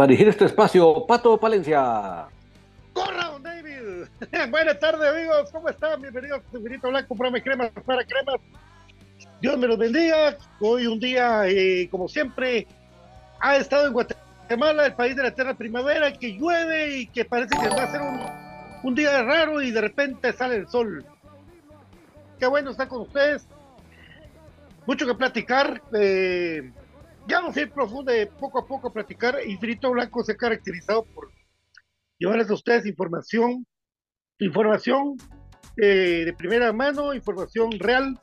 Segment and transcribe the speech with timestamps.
[0.00, 2.26] Para dirigir este espacio, Pato Palencia.
[2.94, 4.08] ¡Corra, David!
[4.50, 5.50] Buenas tardes, amigos.
[5.52, 6.00] ¿Cómo están?
[6.00, 8.36] Bienvenidos a Infinito Blanco, programa cremas para cremas.
[9.42, 10.38] Dios me los bendiga.
[10.58, 12.66] Hoy un día, eh, como siempre,
[13.40, 17.58] ha estado en Guatemala, el país de la eterna primavera, que llueve y que parece
[17.58, 18.20] que va a ser un,
[18.84, 21.04] un día raro y de repente sale el sol.
[22.38, 23.46] Qué bueno estar con ustedes.
[24.86, 25.82] Mucho que platicar.
[25.92, 26.70] Eh,
[27.26, 29.38] ya a ir profundo, poco a poco a platicar.
[29.46, 31.30] Infinito Blanco se ha caracterizado por
[32.18, 33.66] llevarles a ustedes información,
[34.38, 35.16] información
[35.76, 38.20] eh, de primera mano, información real.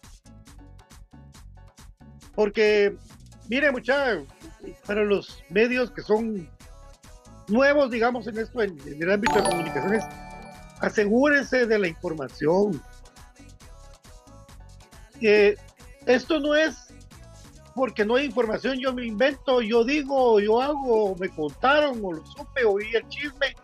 [2.35, 2.95] Porque,
[3.49, 4.27] mire, muchachos,
[4.85, 6.49] para los medios que son
[7.47, 10.03] nuevos, digamos, en esto, en, el ámbito de comunicaciones,
[10.79, 12.81] asegúrense de la información.
[15.21, 15.55] Eh,
[16.05, 16.86] esto no es
[17.77, 22.25] porque no hay información, yo me invento, yo digo, yo hago, me contaron, o lo
[22.25, 23.55] supe, oí el chisme,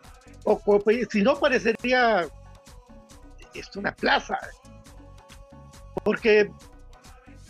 [0.44, 2.28] o pues, si no parecería
[3.56, 4.38] es una plaza.
[6.04, 6.52] Porque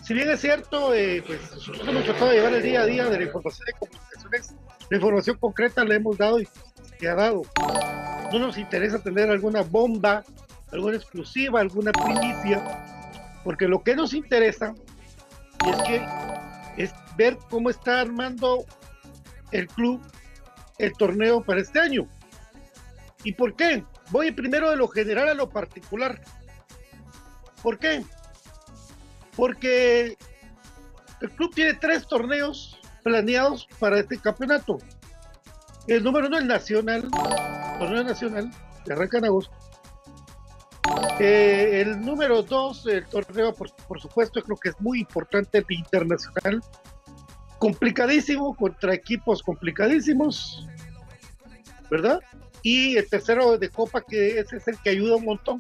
[0.04, 3.06] si bien es cierto, eh, pues nosotros hemos tratado de llevar el día a día
[3.09, 4.56] de la información de comunicaciones,
[4.89, 6.48] la información concreta la hemos dado y
[6.98, 7.42] se ha dado.
[8.31, 10.24] No nos interesa tener alguna bomba,
[10.71, 12.63] alguna exclusiva, alguna primicia,
[13.44, 14.74] porque lo que nos interesa
[15.66, 16.23] es que
[16.78, 18.66] es ver cómo está armando
[19.52, 20.02] el club
[20.80, 22.08] el torneo para este año.
[23.24, 23.84] ¿Y por qué?
[24.12, 26.22] Voy primero de lo general a lo particular.
[27.62, 28.04] ¿Por qué?
[29.36, 30.18] Porque
[31.22, 34.78] el club tiene tres torneos planeados para este campeonato.
[35.88, 37.10] El número uno, el nacional,
[37.80, 38.52] torneo nacional,
[38.86, 39.62] que arranca en agosto.
[41.19, 45.65] Eh, el número dos, el torneo, por, por, supuesto, creo que es muy importante, el
[45.69, 46.62] internacional.
[47.59, 50.68] Complicadísimo, contra equipos complicadísimos,
[51.89, 52.19] ¿verdad?
[52.62, 55.59] Y el tercero de Copa, que ese es el que ayuda un montón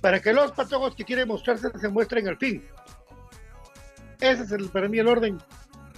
[0.00, 2.64] para que los patojos que quieren mostrarse se muestren al fin.
[4.20, 5.38] Ese es el, para mí el orden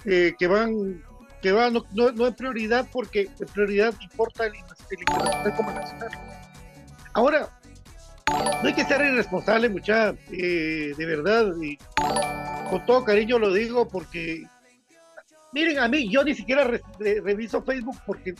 [0.05, 1.03] eh, que van,
[1.41, 6.09] que van no, no, es prioridad porque en prioridad importa el, internacional como nacional.
[7.13, 7.49] Ahora,
[8.33, 11.77] no hay que ser irresponsable, mucha, eh, de verdad, y
[12.69, 14.43] con todo cariño lo digo porque,
[15.51, 16.69] miren, a mí yo ni siquiera
[16.99, 18.33] reviso Facebook porque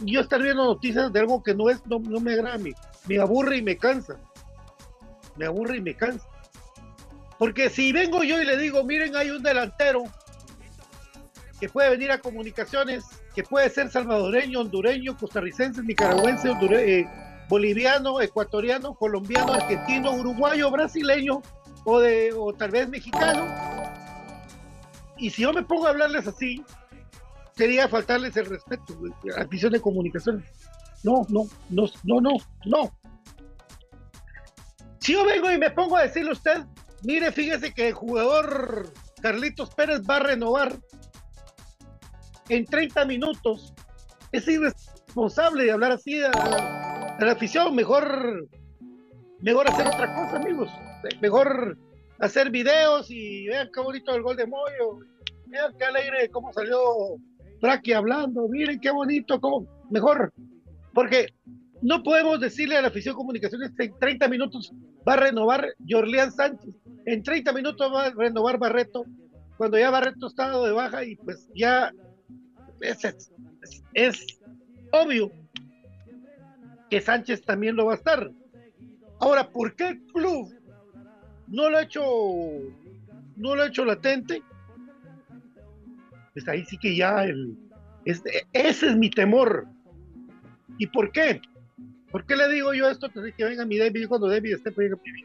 [0.00, 3.62] yo estar viendo noticias de algo que no es, no, me agrada me aburre y
[3.62, 4.16] me cansa,
[5.36, 6.26] me aburre y me cansa.
[7.38, 10.04] Porque si vengo yo y le digo, miren, hay un delantero
[11.60, 13.04] que puede venir a comunicaciones,
[13.34, 17.06] que puede ser salvadoreño, hondureño, costarricense, nicaragüense, eh,
[17.48, 21.42] boliviano, ecuatoriano, colombiano, argentino, uruguayo, brasileño
[21.84, 23.46] o, de, o tal vez mexicano.
[25.18, 26.62] Y si yo me pongo a hablarles así,
[27.56, 28.98] sería faltarles el respeto
[29.36, 30.44] a visión de comunicaciones.
[31.02, 32.98] No, no, no, no, no, no.
[34.98, 36.64] Si yo vengo y me pongo a decirle a usted,
[37.04, 40.76] mire, fíjese que el jugador Carlitos Pérez va a renovar
[42.48, 43.72] en 30 minutos.
[44.32, 46.18] Es irresponsable de hablar así
[47.24, 47.74] la afición.
[47.74, 48.48] Mejor,
[49.40, 50.70] mejor hacer otra cosa, amigos.
[51.20, 51.78] Mejor
[52.18, 55.00] hacer videos y vean qué bonito el gol de Moyo.
[55.46, 56.78] Vean qué alegre cómo salió
[57.60, 58.48] Fraki hablando.
[58.48, 59.66] Miren qué bonito, cómo.
[59.90, 60.32] Mejor.
[60.92, 61.28] Porque
[61.82, 64.72] no podemos decirle a la afición comunicaciones que en 30 minutos
[65.06, 66.74] va a renovar Jorleán Sánchez.
[67.04, 69.04] En 30 minutos va a renovar Barreto.
[69.56, 71.92] Cuando ya Barreto está de baja y pues ya
[73.94, 74.38] es,
[74.92, 75.30] obvio
[76.90, 78.30] que Sánchez también lo va a estar.
[79.20, 80.54] Ahora, ¿por qué el club
[81.48, 82.02] no lo ha hecho,
[83.36, 84.42] no lo ha hecho latente?
[86.32, 87.56] Pues ahí sí que ya el,
[88.04, 89.66] ese es mi temor.
[90.78, 91.40] ¿Y por qué?
[92.10, 93.08] ¿Por qué le digo yo esto?
[93.10, 95.24] Que venga mi David cuando David esté poniendo mi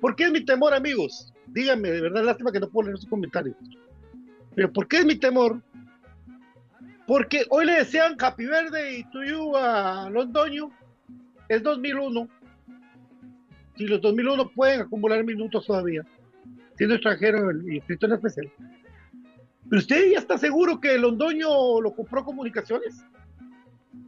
[0.00, 1.32] ¿Por qué es mi temor, amigos?
[1.48, 3.56] Díganme, de verdad, lástima que no puedo leer sus comentarios.
[4.54, 5.60] Pero ¿por qué es mi temor?
[7.06, 10.70] Porque hoy le decían Happy Birthday to you a Londoño.
[11.50, 12.28] Es 2001.
[13.76, 16.06] Si los 2001 pueden acumular minutos todavía,
[16.76, 18.52] siendo extranjero y escrito en especial.
[19.72, 23.04] Usted ya está seguro que Londoño lo compró comunicaciones.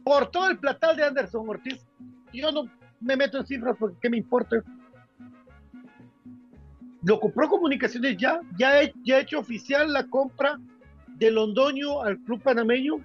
[0.05, 1.85] Por todo el platal de Anderson Ortiz.
[2.31, 2.69] Yo no
[3.01, 4.63] me meto en cifras porque qué me importa.
[7.03, 10.57] Lo compró comunicaciones ya, ya, ha hecho oficial la compra
[11.07, 13.01] de Londoño al club panameño?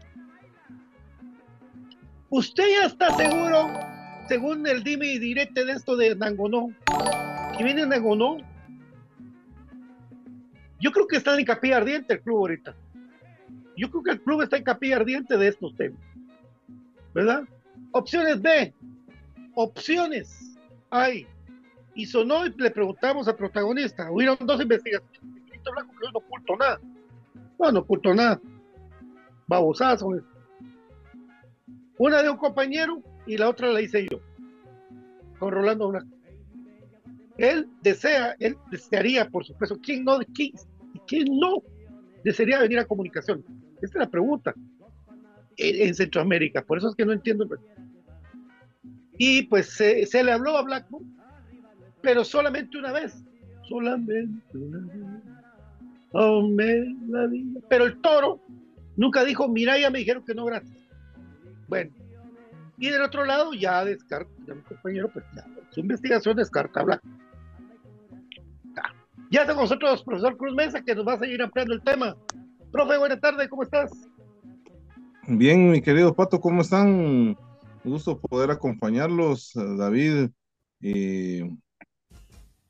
[2.31, 3.98] ¿Usted ya está seguro,
[4.29, 6.69] según el dime y direte de esto de Nangonó,
[7.57, 8.37] que viene Nangonó?
[10.81, 12.77] Yo creo que está en capilla ardiente el club ahorita.
[13.77, 16.01] Yo creo que el club está en capilla ardiente de estos temas.
[17.15, 17.45] ¿Verdad?
[17.93, 18.73] Opciones B.
[19.55, 20.57] Opciones
[20.91, 21.27] hay.
[21.95, 24.11] Y sonó y le preguntamos al protagonista.
[24.11, 25.21] Hubieron dos investigaciones.
[25.73, 26.81] Blanco que no oculto nada.
[27.59, 28.41] No, no oculto nada.
[29.47, 30.11] Babosazo.
[31.99, 34.21] Una de un compañero y la otra la hice yo.
[35.39, 36.17] Con Rolando Blanco.
[37.37, 40.51] Él desea, él desearía, por supuesto, ¿quién no, quién,
[41.07, 41.63] quién no
[42.25, 43.45] desearía venir a comunicación?
[43.81, 44.53] Esta es la pregunta.
[45.57, 47.49] En, Centroamérica, por eso es que no entiendo.
[49.19, 51.17] Y pues se, le habló a Blackburn,
[52.01, 53.23] pero solamente una vez.
[53.69, 54.79] Solamente una
[57.27, 58.41] vez pero el toro
[58.97, 60.79] nunca dijo, mira, ya me dijeron que no, gracias.
[61.69, 61.93] Bueno,
[62.79, 67.01] y del otro lado ya descarta, ya mi compañero, pues ya, su investigación descarta hablar.
[69.31, 72.17] Ya está con nosotros profesor Cruz Mesa, que nos va a seguir ampliando el tema.
[72.73, 73.91] Profe, buenas tardes, ¿cómo estás?
[75.27, 76.89] Bien, mi querido Pato, ¿cómo están?
[76.89, 77.37] Un
[77.85, 80.31] gusto poder acompañarlos, David
[80.81, 81.43] y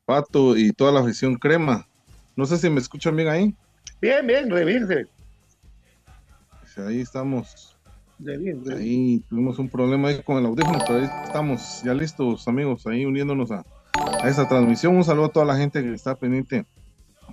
[0.04, 1.86] Pato y toda la afición crema.
[2.34, 3.54] No sé si me escuchan bien ahí.
[4.00, 5.08] Bien, bien, bien.
[6.76, 7.77] Ahí estamos.
[8.76, 13.04] Ahí tuvimos un problema ahí con el audífono, pero ahí estamos ya listos, amigos, ahí
[13.04, 13.64] uniéndonos a,
[14.22, 14.96] a esta transmisión.
[14.96, 16.66] Un saludo a toda la gente que está pendiente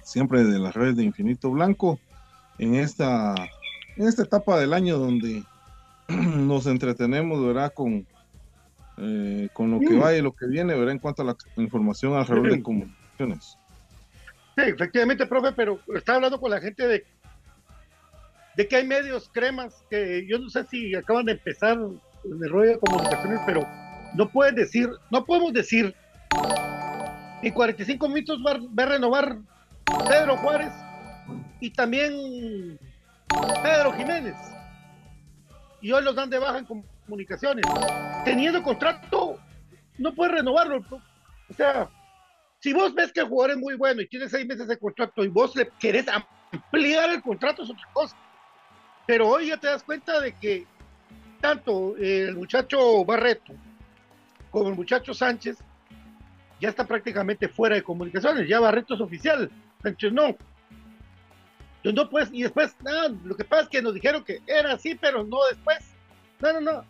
[0.03, 1.99] siempre de las redes de Infinito Blanco
[2.57, 3.35] en esta,
[3.97, 5.43] en esta etapa del año donde
[6.07, 7.73] nos entretenemos, ¿verdad?
[7.73, 8.05] Con,
[8.97, 10.91] eh, con lo que va y lo que viene, ¿verdad?
[10.91, 13.57] En cuanto a la información alrededor de, comunicaciones.
[14.55, 17.03] Sí, efectivamente, profe, pero estaba hablando con la gente de,
[18.55, 22.50] de que hay medios cremas que yo no sé si acaban de empezar en el
[22.50, 23.67] rollo de comunicaciones, pero
[24.15, 25.93] no pueden decir, no podemos decir
[27.41, 29.38] en 45 minutos va, a renovar
[30.07, 30.71] Pedro Juárez
[31.59, 32.79] y también
[33.62, 34.35] Pedro Jiménez.
[35.81, 36.65] Y hoy los dan de baja en
[37.05, 37.65] comunicaciones.
[38.24, 39.38] Teniendo contrato,
[40.00, 40.83] no puede renovarlo.
[41.50, 41.89] O sea,
[42.59, 45.24] si vos ves que el jugador es muy bueno y tiene seis meses de contrato
[45.24, 48.17] y vos le querés ampliar el contrato, es otra cosa.
[49.05, 50.65] Pero hoy ya te das cuenta de que
[51.41, 53.53] tanto el muchacho Barreto
[54.50, 55.57] como el muchacho Sánchez
[56.59, 58.47] ya está prácticamente fuera de comunicaciones.
[58.47, 59.51] Ya Barreto es oficial,
[59.83, 60.35] Sánchez no.
[61.83, 64.74] Entonces no pues, y después, no, lo que pasa es que nos dijeron que era
[64.74, 65.77] así, pero no después.
[66.41, 66.85] No, no, no.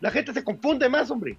[0.00, 1.38] La gente se confunde más, hombre.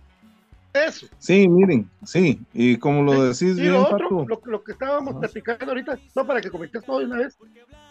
[0.74, 1.08] Eso.
[1.20, 5.66] Sí, miren, sí, y como lo decís y bien, lo otro, lo, que estábamos platicando
[5.68, 7.38] ahorita, no para que comentes todo de una vez,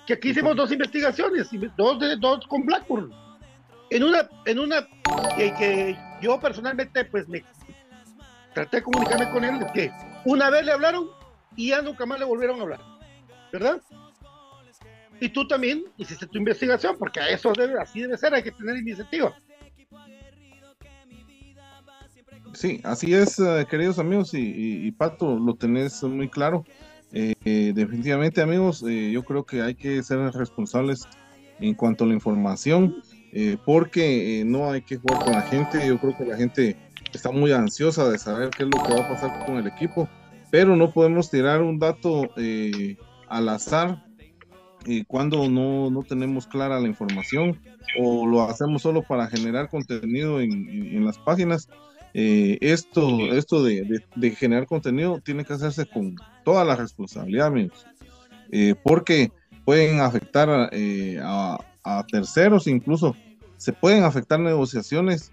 [0.06, 3.12] que aquí hicimos dos investigaciones, dos, de, dos con Blackburn.
[3.90, 4.86] En una, en una
[5.36, 7.44] que, yo personalmente pues me
[8.54, 9.90] traté de comunicarme con él, que
[10.24, 11.08] una vez le hablaron
[11.56, 12.80] y ya nunca más le volvieron a hablar,
[13.52, 13.80] ¿verdad?
[15.20, 18.76] Y tú también hiciste tu investigación, porque eso debe, así debe ser, hay que tener
[18.76, 19.34] iniciativa.
[22.54, 26.64] Sí, así es, eh, queridos amigos, y, Pato, lo tenés muy claro.
[27.12, 31.06] Eh, eh, definitivamente, amigos, yo creo que hay que ser responsables
[31.60, 32.96] en cuanto a la información,
[33.64, 35.86] porque no hay que jugar con la gente.
[35.86, 36.76] Yo creo que la gente
[37.12, 40.08] está muy ansiosa de saber qué es lo que va a pasar con el equipo,
[40.50, 42.30] pero no podemos tirar un dato
[43.28, 44.02] al azar
[45.08, 47.60] cuando no, no, tenemos clara la información
[47.98, 51.68] o lo hacemos solo para generar contenido en, en las páginas
[52.18, 54.00] eh, esto, esto de,
[54.38, 57.84] generar contenido tiene que hacerse con toda la responsabilidad, amigos,
[58.50, 59.30] eh, porque
[59.66, 61.58] pueden afectar eh, a,
[62.10, 63.14] terceros, incluso
[63.58, 65.30] se pueden afectar negociaciones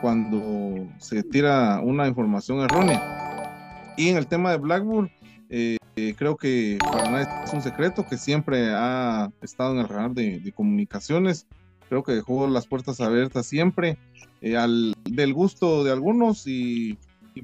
[0.00, 3.94] cuando se tira una información errónea.
[3.96, 5.10] Y en el tema de Blackburn,
[5.48, 10.52] creo que para nadie es un secreto que siempre ha estado en el radar de
[10.52, 11.46] comunicaciones.
[11.88, 13.98] Creo que dejó las puertas abiertas siempre
[14.40, 16.98] eh, al del gusto de algunos y,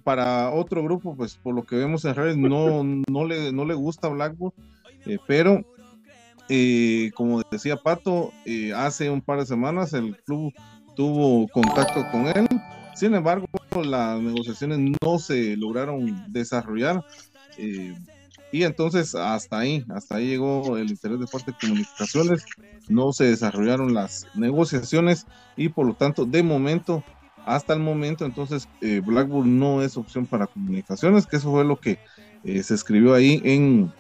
[0.05, 3.75] para otro grupo, pues por lo que vemos en redes, no, no, le, no le
[3.75, 4.55] gusta Blackburn,
[5.07, 5.65] eh, pero
[6.49, 8.33] eh, como decía Pato,
[8.75, 10.53] hace un par de semanas el club
[10.97, 12.49] tuvo contacto con él,
[12.95, 13.47] sin embargo
[13.85, 17.05] las negociaciones no se lograron desarrollar.
[18.53, 22.45] Y entonces hasta ahí, hasta ahí llegó el interés de parte de comunicaciones,
[22.89, 27.03] no se desarrollaron las negociaciones y por lo tanto de momento,
[27.47, 31.81] hasta el momento entonces eh, Blackburn no es opción para comunicaciones, que eso fue lo
[31.81, 31.99] que
[32.45, 33.91] eh, se escribió ahí en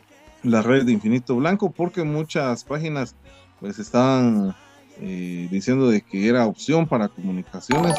[0.42, 3.16] la red de Infinito Blanco, porque muchas páginas
[3.58, 4.54] pues estaban
[5.00, 7.96] eh, diciendo de que era opción para comunicaciones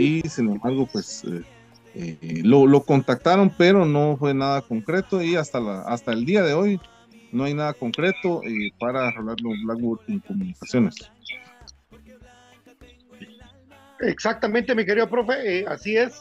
[0.00, 1.22] y sin embargo pues
[1.98, 6.52] eh, lo, contactaron, pero no fue nada concreto y hasta, la, hasta el día de
[6.52, 6.78] hoy
[7.32, 10.94] no hay nada concreto eh, para Rolando Blackwood en comunicaciones.
[14.00, 16.20] Exactamente, mi querido profe, eh, así es.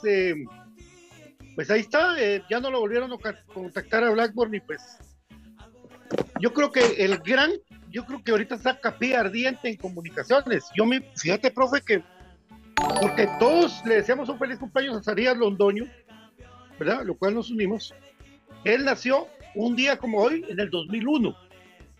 [1.55, 2.15] pues ahí está,
[2.49, 3.17] ya no lo volvieron a
[3.53, 4.81] contactar a Blackburn y pues
[6.39, 7.51] yo creo que el gran,
[7.89, 10.65] yo creo que ahorita está capilla ardiente en comunicaciones.
[10.73, 12.01] Yo me, fíjate, profe, que
[13.01, 15.85] porque todos le deseamos un feliz cumpleaños a Sarías Londoño,
[16.79, 17.03] ¿verdad?
[17.05, 17.93] Lo cual nos unimos.
[18.63, 21.29] Él nació un día como hoy, en el 2001.
[21.29, 21.37] O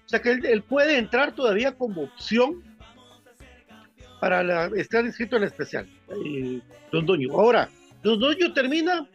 [0.07, 2.63] sea que él, puede entrar todavía como opción
[4.19, 5.89] para estar inscrito en la especial.
[6.09, 7.31] Eh, Londoño.
[7.33, 7.69] Ahora,
[8.03, 9.07] Londoño termina,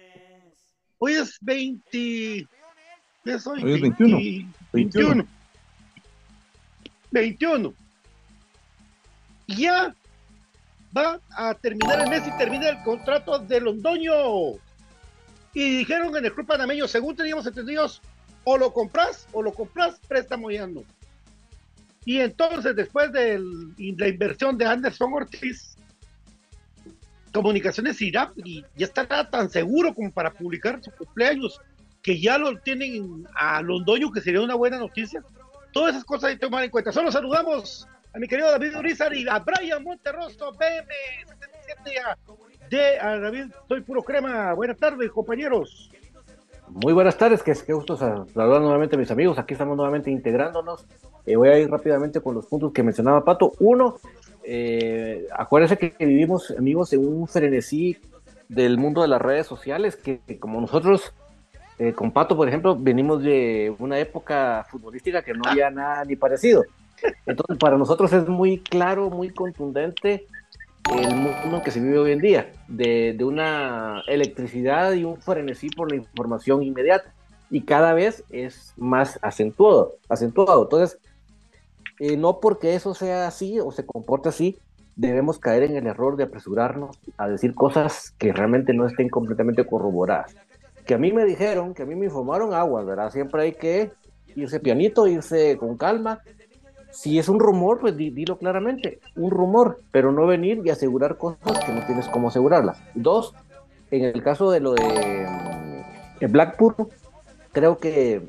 [0.98, 1.88] hoy es 20.
[1.90, 2.46] ¿Qué
[3.24, 3.62] es hoy?
[3.62, 4.52] hoy es 21.
[4.72, 5.26] 21.
[7.12, 7.74] 21.
[9.48, 9.94] Ya
[10.96, 14.12] va a terminar el mes y termina el contrato de Londoño.
[15.52, 18.00] Y dijeron en el club panameño, según teníamos entendidos,
[18.44, 20.82] o lo compras o lo compras, préstamo ya no.
[22.04, 25.76] Y entonces, después de la inversión de Anderson Ortiz,
[27.32, 31.60] Comunicaciones irá y ya estará tan seguro como para publicar su cumpleaños,
[32.02, 35.22] que ya lo tienen a Londoño, que sería una buena noticia.
[35.72, 36.90] Todas esas cosas hay que tomar en cuenta.
[36.90, 42.16] Solo saludamos a mi querido David Urizar y a Brian Monterrosto, BM77
[42.68, 44.52] de a David, soy puro crema.
[44.54, 45.90] Buenas tardes, compañeros.
[46.68, 49.38] Muy buenas tardes, que, que gusto saludar nuevamente a mis amigos.
[49.38, 50.86] Aquí estamos nuevamente integrándonos.
[51.26, 53.52] Eh, voy a ir rápidamente con los puntos que mencionaba Pato.
[53.58, 53.96] Uno,
[54.44, 57.96] eh, acuérdense que vivimos, amigos, en un frenesí
[58.48, 61.12] del mundo de las redes sociales, que, como nosotros,
[61.78, 66.14] eh, con Pato, por ejemplo, venimos de una época futbolística que no había nada ni
[66.14, 66.64] parecido.
[67.26, 70.26] Entonces, para nosotros es muy claro, muy contundente
[70.98, 75.68] el mundo que se vive hoy en día, de, de, una electricidad y un frenesí
[75.70, 77.12] por la información inmediata.
[77.50, 79.96] Y cada vez es más acentuado.
[80.08, 80.62] acentuado.
[80.62, 80.98] Entonces,
[81.98, 84.58] eh, no porque eso sea así o se comporte así,
[84.96, 89.64] debemos caer en el error de apresurarnos a decir cosas que realmente no estén completamente
[89.64, 90.34] corroboradas.
[90.86, 93.10] Que a mí me dijeron, que a mí me informaron aguas, ¿verdad?
[93.10, 93.92] Siempre hay que
[94.34, 96.20] irse pianito, irse con calma
[96.92, 101.64] si es un rumor, pues dilo claramente, un rumor, pero no venir y asegurar cosas
[101.64, 102.78] que no tienes cómo asegurarlas.
[102.94, 103.34] Dos,
[103.90, 105.26] en el caso de lo de
[106.20, 106.74] mm, Blackpool,
[107.52, 108.22] creo que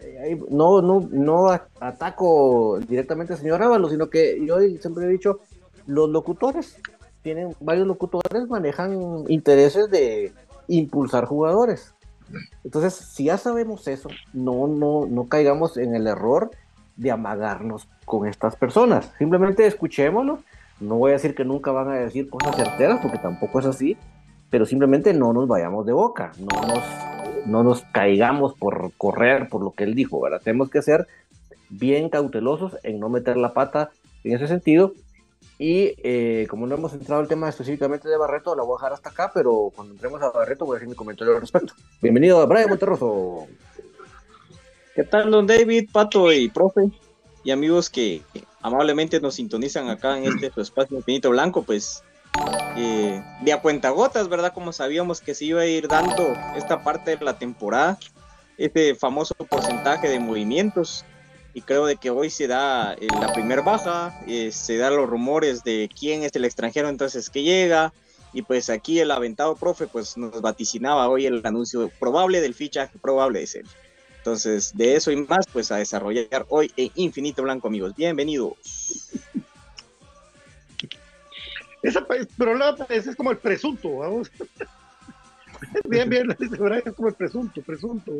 [0.00, 5.40] eh, no, no, no ataco directamente al señor Ábalos, sino que yo siempre he dicho,
[5.86, 6.80] los locutores,
[7.22, 10.32] tienen varios locutores, manejan intereses de
[10.68, 11.94] impulsar jugadores.
[12.62, 16.50] Entonces, si ya sabemos eso, no, no, no caigamos en el error
[16.98, 19.10] de amagarnos con estas personas.
[19.18, 20.40] Simplemente escuchémoslo.
[20.80, 23.96] No voy a decir que nunca van a decir cosas certeras, porque tampoco es así,
[24.50, 29.62] pero simplemente no nos vayamos de boca, no nos, no nos caigamos por correr por
[29.62, 30.40] lo que él dijo, ¿verdad?
[30.42, 31.06] Tenemos que ser
[31.70, 33.90] bien cautelosos en no meter la pata
[34.24, 34.92] en ese sentido.
[35.58, 38.92] Y eh, como no hemos entrado al tema específicamente de Barreto, la voy a dejar
[38.92, 41.74] hasta acá, pero cuando entremos a Barreto voy a decir mi comentario al respecto.
[42.00, 43.48] Bienvenido a Brian Monterroso.
[44.98, 46.90] ¿Qué tal, don David, Pato y profe?
[47.44, 48.22] Y amigos que
[48.60, 52.02] amablemente nos sintonizan acá en este espacio infinito blanco, pues
[52.76, 54.52] eh, de a cuentagotas, ¿verdad?
[54.52, 57.96] Como sabíamos que se iba a ir dando esta parte de la temporada,
[58.56, 61.04] este famoso porcentaje de movimientos.
[61.54, 65.08] Y creo de que hoy se da eh, la primer baja, eh, se dan los
[65.08, 67.92] rumores de quién es el extranjero entonces que llega.
[68.32, 72.98] Y pues aquí el aventado profe pues nos vaticinaba hoy el anuncio probable del fichaje
[72.98, 73.87] probable de Sergio.
[74.18, 77.94] Entonces, de eso y más, pues a desarrollar hoy en Infinito Blanco, amigos.
[77.96, 78.56] Bienvenidos.
[81.82, 84.30] Esa, pero ese es como el presunto, vamos.
[85.84, 88.12] bien, bien, es como el presunto, presunto.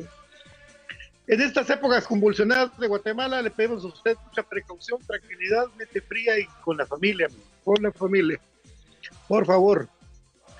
[1.26, 6.38] En estas épocas convulsionadas de Guatemala le pedimos a usted mucha precaución, tranquilidad, mente fría
[6.38, 7.28] y con la familia,
[7.64, 8.40] con la familia.
[9.26, 9.88] Por favor.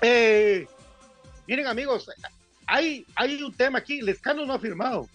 [0.01, 0.67] Eh,
[1.47, 2.11] miren amigos,
[2.67, 5.07] hay, hay un tema aquí, Lescano no ha firmado.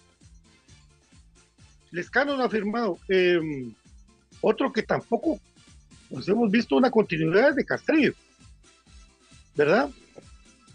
[1.95, 2.99] Lescano no ha firmado.
[3.07, 3.73] Em,
[4.41, 5.39] otro que tampoco
[6.09, 8.13] pues hemos visto una continuidad de Castrillo,
[9.55, 9.89] ¿verdad?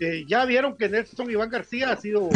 [0.01, 2.29] Eh, ya vieron que Nelson Iván García ha sido.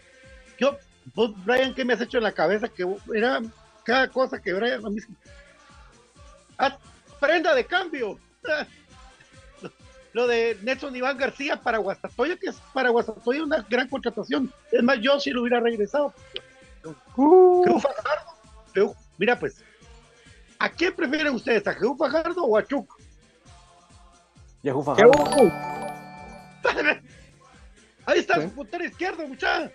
[0.58, 0.78] Yo,
[1.14, 2.68] vos, Brian, ¿qué me has hecho en la cabeza?
[2.68, 3.40] Que era
[3.84, 5.00] cada cosa que Brian a mí.
[6.58, 6.78] Ah,
[7.20, 8.18] prenda de cambio.
[10.14, 14.52] Lo de Nelson Iván García para Guastatoya, que es para Guastatoya una gran contratación.
[14.70, 16.12] Es más, yo si lo hubiera regresado.
[17.16, 17.80] Uh.
[19.18, 19.62] Mira, pues,
[20.58, 21.66] ¿a quién prefieren ustedes?
[21.66, 22.98] ¿A Jesús Fajardo o a Chuck?
[24.62, 25.12] Jesús Fajardo.
[28.06, 29.70] Ahí está su puntero izquierdo, muchacha.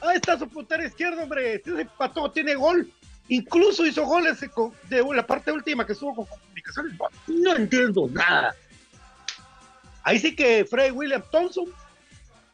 [0.00, 1.54] Ahí está su puntero izquierdo, hombre.
[1.54, 2.90] Ese pato tiene gol.
[3.28, 4.40] Incluso hizo goles
[4.88, 6.98] de la parte última que estuvo con comunicaciones.
[7.26, 8.54] No entiendo nada.
[10.04, 11.66] Ahí sí que Freddy William Thompson,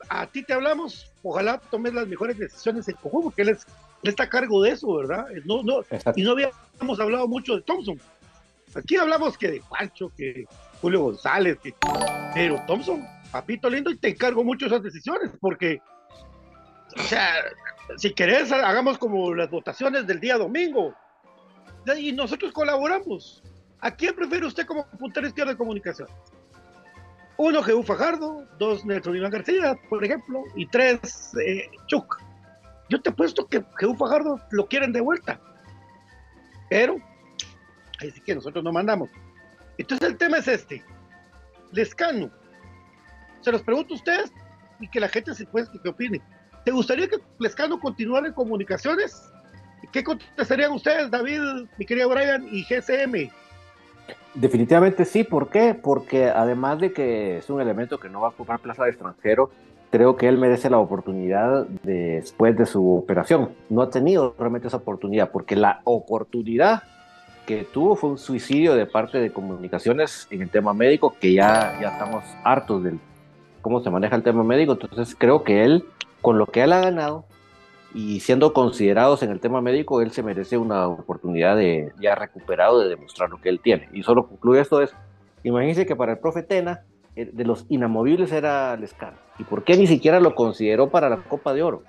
[0.09, 1.11] a ti te hablamos.
[1.23, 3.67] Ojalá tomes las mejores decisiones en conjunto, porque él es
[4.03, 5.27] él está a cargo de eso, ¿verdad?
[5.45, 5.81] No, no,
[6.15, 8.01] y no habíamos hablado mucho de Thompson.
[8.75, 10.47] Aquí hablamos que de Juancho, que
[10.81, 11.75] Julio González, que,
[12.35, 15.81] pero Thompson, papito lindo, y te encargo mucho esas decisiones, porque,
[16.97, 17.33] o sea,
[17.97, 20.95] si querés, hagamos como las votaciones del día domingo,
[21.97, 23.43] y nosotros colaboramos.
[23.81, 26.09] ¿A quién prefiere usted como puntero izquierdo de comunicación?
[27.41, 32.21] Uno, Jehu Fajardo, dos, Nelson Iván García, por ejemplo, y tres, eh, Chuck.
[32.91, 35.41] Yo te he puesto que, un Fajardo lo quieren de vuelta.
[36.69, 36.97] Pero,
[38.01, 39.09] ahí sí que nosotros no mandamos.
[39.79, 40.83] Entonces el tema es este.
[41.71, 42.29] Lescano.
[43.41, 44.33] Se los pregunto a ustedes
[44.81, 46.21] y que la gente se puede que opine.
[46.65, 49.31] ¿Te gustaría que Lescano continuara en comunicaciones?
[49.93, 53.31] ¿Qué contestarían ustedes, David, mi querido Brian y GCM?
[54.35, 55.75] Definitivamente sí, ¿por qué?
[55.75, 59.51] Porque además de que es un elemento que no va a ocupar plaza de extranjero,
[59.91, 63.51] creo que él merece la oportunidad después de su operación.
[63.69, 66.83] No ha tenido realmente esa oportunidad, porque la oportunidad
[67.47, 71.79] que tuvo fue un suicidio de parte de comunicaciones en el tema médico, que ya,
[71.81, 72.99] ya estamos hartos de
[73.63, 74.73] cómo se maneja el tema médico.
[74.73, 75.85] Entonces creo que él,
[76.21, 77.25] con lo que él ha ganado
[77.95, 82.81] y siendo considerados en el tema médico, él se merece una oportunidad de ya recuperado
[82.81, 83.89] de demostrar lo que él tiene.
[83.93, 84.95] Y solo concluye esto es,
[85.43, 86.83] imagínense que para el profe Tena,
[87.17, 89.17] eh, de los inamovibles era Lescano.
[89.39, 91.83] ¿Y por qué ni siquiera lo consideró para la Copa de Oro?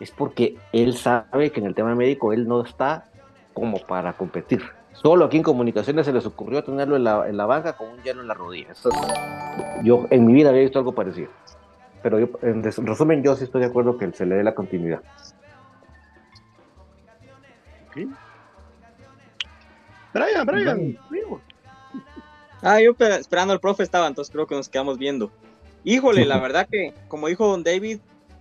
[0.00, 3.06] Es porque él sabe que en el tema médico él no está
[3.52, 4.62] como para competir.
[4.92, 8.02] Solo aquí en comunicaciones se les ocurrió tenerlo en la, en la banca con un
[8.02, 8.74] hielo en la rodilla.
[9.82, 11.28] yo en mi vida había visto algo parecido.
[12.02, 15.00] Pero yo, en resumen, yo sí estoy de acuerdo que se le dé la continuidad.
[20.12, 20.98] Brian, Brian,
[22.62, 25.30] Ah, yo esperando al profe estaba, entonces creo que nos quedamos viendo.
[25.84, 27.98] Híjole, la verdad que, como dijo Don David,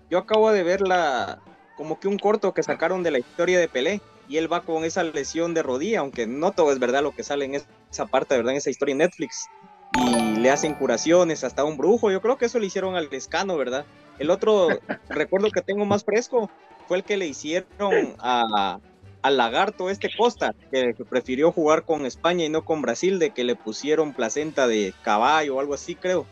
[0.10, 1.39] yo acabo de ver la,
[1.76, 4.86] como que un corto que sacaron de la historia de Pelé y él va con
[4.86, 8.38] esa lesión de rodilla, aunque no todo es verdad lo que sale en esa parte,
[8.38, 8.52] ¿verdad?
[8.52, 9.50] En esa historia en Netflix.
[9.96, 12.10] Y le hacen curaciones, hasta un brujo.
[12.10, 13.86] Yo creo que eso le hicieron al Lescano, ¿verdad?
[14.20, 14.70] El otro
[15.10, 16.50] recuerdo que tengo más fresco
[16.88, 18.80] fue el que le hicieron a,
[19.23, 23.43] al lagarto este Costa, que, prefirió jugar con España y no con Brasil, de que
[23.43, 26.27] le pusieron placenta de caballo o algo así, creo.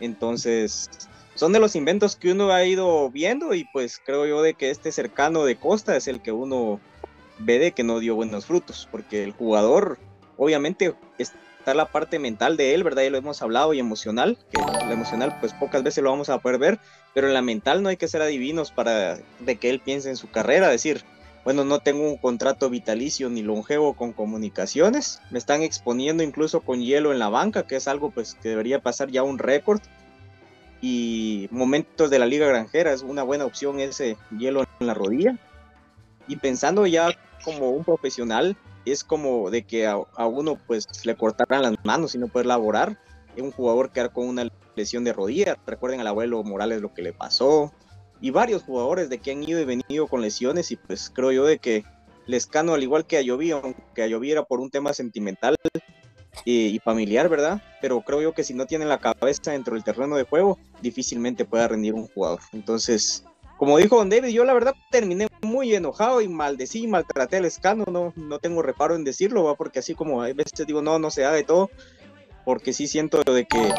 [0.00, 0.88] Entonces,
[1.34, 4.70] son de los inventos que uno ha ido viendo y pues creo yo de que
[4.70, 6.80] este cercano de Costa es el que uno
[7.38, 9.98] ve de que no dio buenos frutos, porque el jugador,
[10.38, 13.02] obviamente, está la parte mental de él, ¿verdad?
[13.02, 16.38] Ya lo hemos hablado, y emocional, que la emocional, pues pocas veces lo vamos a
[16.38, 16.78] poder ver,
[17.12, 20.16] pero en la mental no hay que ser adivinos para de que él piense en
[20.16, 21.04] su carrera, decir,
[21.50, 26.80] bueno, no tengo un contrato vitalicio ni longevo con comunicaciones, me están exponiendo incluso con
[26.80, 29.80] hielo en la banca, que es algo pues que debería pasar ya un récord,
[30.80, 35.38] y momentos de la liga granjera es una buena opción ese hielo en la rodilla,
[36.28, 37.08] y pensando ya
[37.42, 42.18] como un profesional, es como de que a, uno pues le cortaran las manos y
[42.18, 42.96] no poder laborar.
[43.36, 45.56] Un jugador quedar con una lesión de rodilla.
[45.66, 47.72] Recuerden al abuelo Morales lo que le pasó.
[48.20, 50.70] Y varios jugadores de que han ido y venido con lesiones.
[50.70, 51.84] Y pues creo yo de que
[52.26, 55.56] Lescano, al igual que a Lloví, aunque a era por un tema sentimental
[56.44, 57.62] y, familiar, ¿verdad?
[57.80, 61.44] Pero creo yo que si no tiene la cabeza dentro del terreno de juego, difícilmente
[61.44, 62.40] pueda rendir un jugador.
[62.52, 63.24] Entonces,
[63.58, 67.84] como dijo Don David, yo la verdad terminé muy enojado y maldecí maltraté al escano,
[67.90, 69.54] no, no tengo reparo en decirlo, ¿va?
[69.54, 71.70] porque así como a veces digo, no, no se haga de todo,
[72.44, 73.74] porque sí siento de que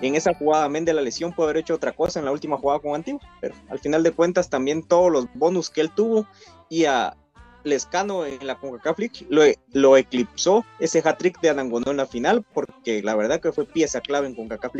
[0.00, 2.80] en esa jugada, de la lesión, puede haber hecho otra cosa en la última jugada
[2.80, 6.26] con Antiguo, pero al final de cuentas también todos los bonus que él tuvo
[6.68, 7.16] y a
[7.64, 13.02] Lescano en la CONCACAF lo, lo eclipsó ese hat-trick de Anangonó en la final, porque
[13.02, 14.74] la verdad que fue pieza clave en CONCACAF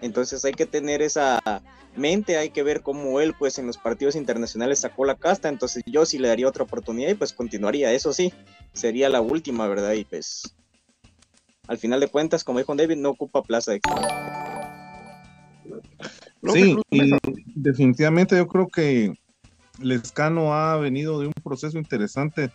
[0.00, 1.40] entonces hay que tener esa
[1.96, 5.82] mente, hay que ver cómo él pues en los partidos internacionales sacó la casta, entonces
[5.86, 8.32] yo sí le daría otra oportunidad y pues continuaría, eso sí,
[8.72, 9.92] sería la última, ¿verdad?
[9.92, 10.54] Y pues
[11.66, 13.80] al final de cuentas, como dijo David, no ocupa plaza de
[16.52, 17.10] Sí, y
[17.54, 19.14] definitivamente yo creo que
[19.80, 22.50] Lescano ha venido de un proceso interesante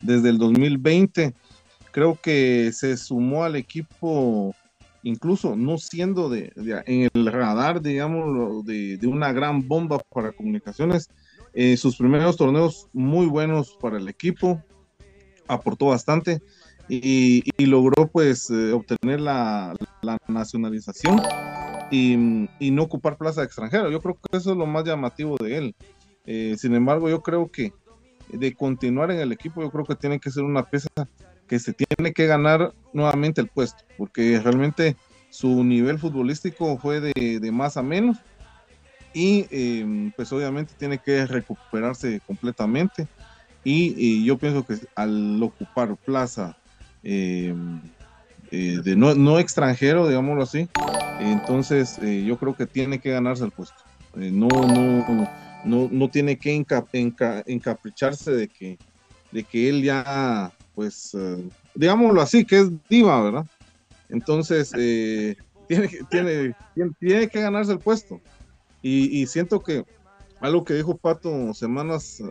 [0.00, 1.34] desde el 2020.
[1.92, 4.54] Creo que se sumó al equipo
[5.02, 6.52] incluso no siendo de,
[6.86, 11.08] en el radar, digamos, de, una gran bomba para comunicaciones,
[11.52, 14.62] eh, sus primeros torneos muy buenos para el equipo,
[15.48, 16.42] aportó bastante
[16.88, 19.74] y, logró pues eh, obtener la,
[20.28, 21.20] nacionalización
[21.90, 22.16] y,
[22.70, 23.90] no ocupar plaza de extranjero.
[23.90, 25.74] Yo creo que eso es lo más llamativo de él.
[26.26, 27.72] Eh, sin embargo, yo creo que
[28.28, 30.88] de continuar en el equipo, yo creo que tiene que ser una pieza
[31.48, 34.96] que se tiene que ganar nuevamente el puesto, porque realmente
[35.30, 38.18] su nivel futbolístico fue de, más a menos
[39.12, 43.08] y em, pues obviamente tiene que recuperarse completamente
[43.64, 46.56] y, yo pienso que al ocupar plaza
[47.02, 47.80] em,
[48.50, 50.68] eh, de no, extranjero, digámoslo así,
[51.20, 53.76] entonces eh, yo creo que tiene que ganarse el puesto.
[54.16, 55.28] Eh, no, no,
[55.64, 58.78] no, no tiene que encapricharse de que,
[59.30, 61.16] de que él ya pues,
[61.74, 63.46] digámoslo así, que es diva, ¿verdad?
[64.08, 65.36] Entonces, eh,
[65.68, 66.54] tiene, tiene,
[66.98, 68.20] tiene, que ganarse el puesto.
[68.82, 69.84] Y, siento que
[70.40, 72.22] algo que dijo Pato semanas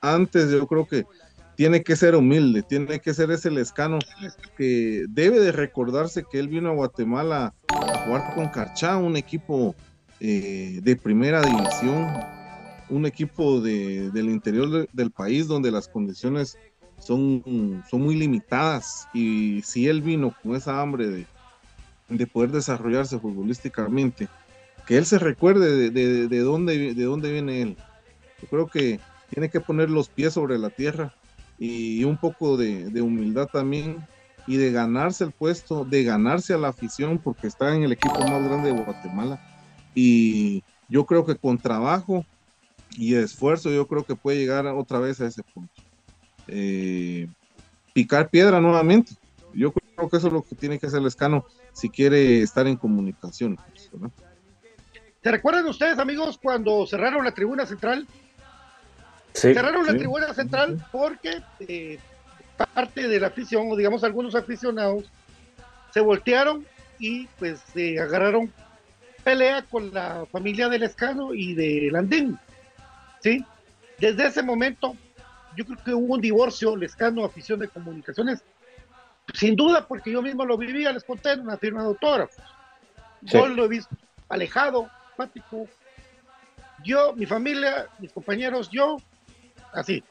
[0.00, 1.04] antes, yo creo que
[1.58, 3.98] tiene que ser humilde, tiene que ser ese lescano
[4.56, 9.74] que debe de recordarse que él vino a Guatemala a jugar con Carchá, un equipo
[10.20, 12.06] eh, de primera división,
[12.90, 16.56] un equipo de, del interior del país donde las condiciones
[17.00, 17.42] son,
[17.90, 21.26] son muy limitadas y si él vino con esa hambre de,
[22.08, 24.28] de poder desarrollarse futbolísticamente,
[24.86, 27.76] que él se recuerde de, de, dónde, de dónde viene él.
[28.42, 29.00] Yo creo que
[29.34, 31.12] tiene que poner los pies sobre la tierra
[31.58, 34.06] y un poco de, humildad también
[34.46, 38.18] y de ganarse el puesto, de ganarse a la afición porque está en el equipo
[38.20, 39.40] más grande de Guatemala.
[39.94, 42.24] Y yo creo que con trabajo
[42.96, 45.82] y esfuerzo, yo creo que puede llegar otra vez a ese punto.
[46.46, 47.28] Eh,
[47.92, 49.12] picar piedra nuevamente.
[49.52, 52.66] Yo creo que eso es lo que tiene que hacer el escano si quiere estar
[52.66, 53.56] en comunicación.
[53.56, 53.90] Pues,
[55.22, 58.06] ¿Se recuerdan ustedes, amigos, cuando cerraron la tribuna central?
[59.40, 61.98] Cerraron la tribuna central porque eh,
[62.74, 65.04] parte de la afición, o digamos algunos aficionados,
[65.92, 66.66] se voltearon
[66.98, 68.52] y pues se agarraron
[69.22, 72.38] pelea con la familia del Escano y de Landín.
[73.20, 73.44] ¿sí?
[73.98, 74.96] Desde ese momento,
[75.56, 78.42] yo creo que hubo un divorcio, Lescano, afición de comunicaciones,
[79.34, 82.42] sin duda, porque yo mismo lo vivía, les conté en una firma de autógrafos.
[83.22, 83.94] Yo lo he visto
[84.28, 84.88] alejado.
[86.84, 88.98] Yo, mi familia, mis compañeros, yo,
[89.72, 90.02] así.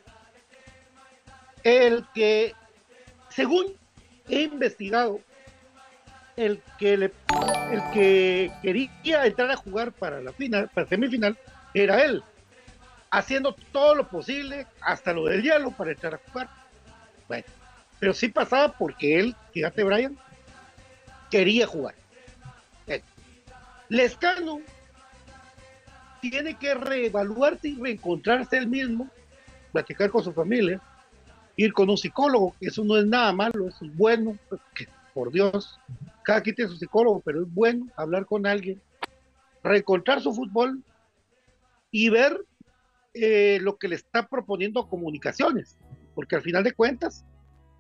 [1.64, 2.54] El que,
[3.30, 3.76] según
[4.30, 5.20] he investigado,
[6.36, 7.06] el que, le,
[7.72, 11.38] el que quería entrar a jugar para la final, para semifinal,
[11.74, 12.24] era él,
[13.12, 16.50] haciendo todo lo posible, hasta lo del hielo, para entrar a jugar.
[17.28, 17.46] Bueno,
[18.00, 20.18] pero sí pasaba porque él, fíjate Brian,
[21.30, 21.96] quería jugar.
[23.90, 24.60] Lescano
[26.20, 29.10] tiene que reevaluarse y reencontrarse él mismo,
[29.72, 30.82] platicar con su familia,
[31.56, 34.38] ir con un psicólogo, eso no es nada malo, eso es bueno,
[35.14, 35.80] por Dios,
[36.24, 38.82] cada quien tiene su psicólogo, pero es bueno hablar con alguien,
[39.64, 40.84] reencontrar su fútbol
[41.92, 42.46] y ver
[43.14, 45.78] eh, lo que le está proponiendo comunicaciones,
[46.14, 47.26] porque al final de cuentas,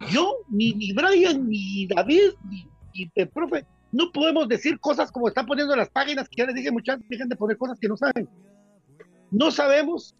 [0.09, 2.67] yo, ni, ni Brian, ni David, ni,
[3.13, 6.71] el profe, no podemos decir cosas como están poniendo las páginas, que ya les dije
[6.71, 8.27] muchachos, dejen de poner cosas que no saben.
[9.29, 10.15] No sabemos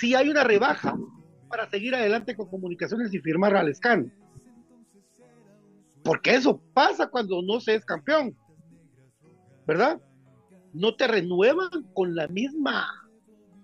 [0.00, 0.96] si hay una rebaja
[1.48, 4.10] para seguir adelante con comunicaciones y firmar al scan.
[6.02, 8.34] Porque eso pasa cuando no se es campeón.
[9.66, 10.00] ¿Verdad?
[10.72, 12.88] No te renuevan con la misma,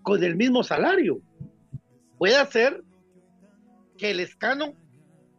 [0.03, 1.23] con el mismo salario.
[2.19, 2.85] Puede ser
[3.97, 4.75] que el escano,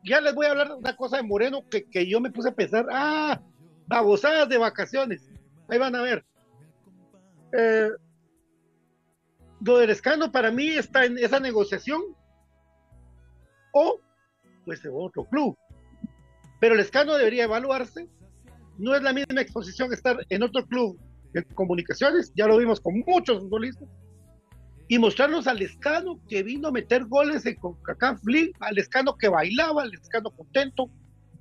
[0.04, 2.50] ya les voy a hablar de una cosa de Moreno que, que yo me puse
[2.50, 3.40] a pensar, ah,
[3.86, 5.30] babosadas de vacaciones.
[5.68, 6.26] Ahí van a ver.
[7.56, 7.90] Eh,
[9.62, 12.02] lo del escano para mí está en esa negociación
[13.74, 14.00] o
[14.66, 15.58] pues de otro club.
[16.60, 18.08] Pero el escano debería evaluarse.
[18.78, 21.00] No es la misma exposición estar en otro club
[21.34, 23.88] de comunicaciones, ya lo vimos con muchos futbolistas,
[24.88, 29.28] y mostrarnos al escano que vino a meter goles en CONCACAF League, al escano que
[29.28, 30.90] bailaba, al escano contento,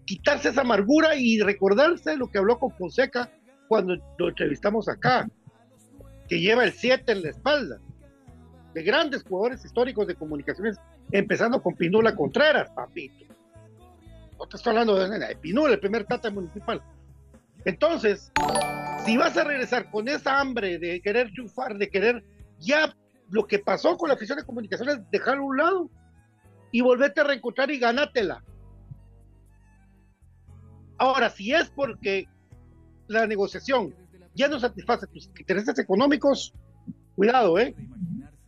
[0.07, 3.31] quitarse esa amargura y recordarse lo que habló con Fonseca
[3.69, 5.29] cuando lo entrevistamos acá,
[6.29, 7.79] que lleva el 7 en la espalda,
[8.77, 10.77] de grandes jugadores históricos de comunicaciones,
[11.11, 13.25] empezando con Pinula Contreras, papito.
[14.39, 16.83] No te estoy hablando de, Pinula, el primer tata municipal.
[17.65, 18.31] Entonces,
[19.03, 22.23] si vas a regresar con esa hambre de querer triunfar, de querer
[22.59, 22.95] ya
[23.31, 25.91] lo que pasó con la afición de comunicaciones, dejarlo a un lado
[26.71, 28.45] y volverte a reencontrar y ganátela.
[30.99, 32.29] Ahora, si es porque
[33.07, 33.95] la negociación
[34.35, 36.53] ya no satisface tus intereses económicos,
[37.15, 37.75] cuidado, ¿eh?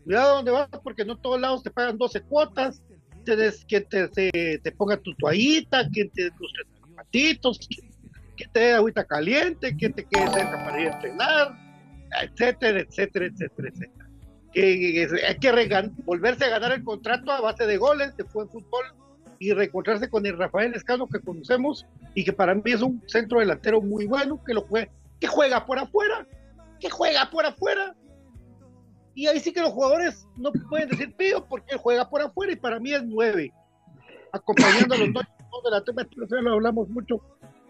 [0.09, 2.83] Cuidado donde vas, porque no todos lados te pagan 12 cuotas,
[3.27, 7.61] te des, que te, te, ponga tu toallita, que te tus zapatitos,
[8.35, 11.59] que, te dé agüita caliente, que te quede cerca para ir a entrenar,
[12.23, 14.09] etcétera, etcétera, etcétera, etcétera.
[14.55, 18.87] Que, hay que volverse a ganar el contrato a base de goles, de fútbol
[19.39, 23.41] y reencontrarse con el Rafael Escano que conocemos y que para mí es un centro
[23.41, 24.91] delantero muy bueno, que lo juega,
[25.21, 26.27] que juega por afuera,
[26.81, 27.95] que juega por afuera.
[29.19, 32.53] Y ahí sí que los jugadores no pueden decir pío porque él juega por afuera
[32.53, 33.53] y para mí es nueve,
[34.31, 35.25] acompañando a los dos
[35.65, 37.21] delanteros, lo hablamos mucho,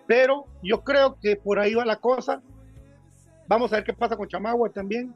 [0.06, 2.42] pero yo creo que por ahí va la cosa.
[3.46, 5.14] Vamos a ver qué pasa con Chamagua también.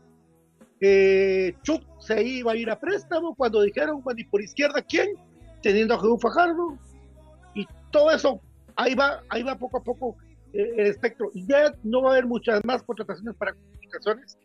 [0.80, 5.10] Eh, Chuck se iba a ir a préstamo cuando dijeron, bueno, y por izquierda, ¿quién?
[5.60, 6.78] teniendo a Jesús Fajardo,
[7.54, 8.40] y todo eso,
[8.76, 10.16] ahí va, ahí va poco a poco
[10.54, 11.30] eh, el espectro.
[11.34, 14.38] Ya no va a haber muchas más contrataciones para comunicaciones,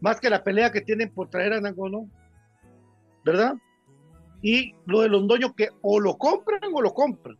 [0.00, 2.08] más que la pelea que tienen por traer a Nangono,
[3.24, 3.54] ¿verdad?
[4.42, 7.36] Y lo de Londoño que o lo compran o lo compran,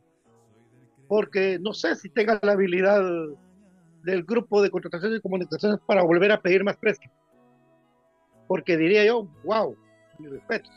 [1.09, 3.03] porque no sé si tenga la habilidad
[4.03, 7.11] del grupo de contrataciones y comunicaciones para volver a pedir más precio.
[8.49, 9.77] Porque diría yo, wow,
[10.19, 10.71] mis respetos.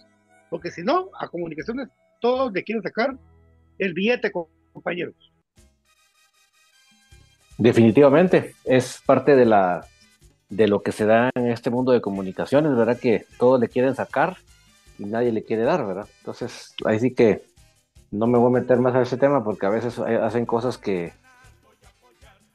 [0.49, 1.89] Porque si no, a comunicaciones
[2.19, 3.15] todos le quieren sacar
[3.77, 4.31] el billete,
[4.73, 5.15] compañeros.
[7.57, 9.85] Definitivamente, es parte de la
[10.49, 12.99] de lo que se da en este mundo de comunicaciones, ¿verdad?
[12.99, 14.37] Que todos le quieren sacar
[14.97, 16.07] y nadie le quiere dar, ¿verdad?
[16.19, 17.43] Entonces, ahí sí que
[18.11, 21.13] no me voy a meter más a ese tema porque a veces hacen cosas que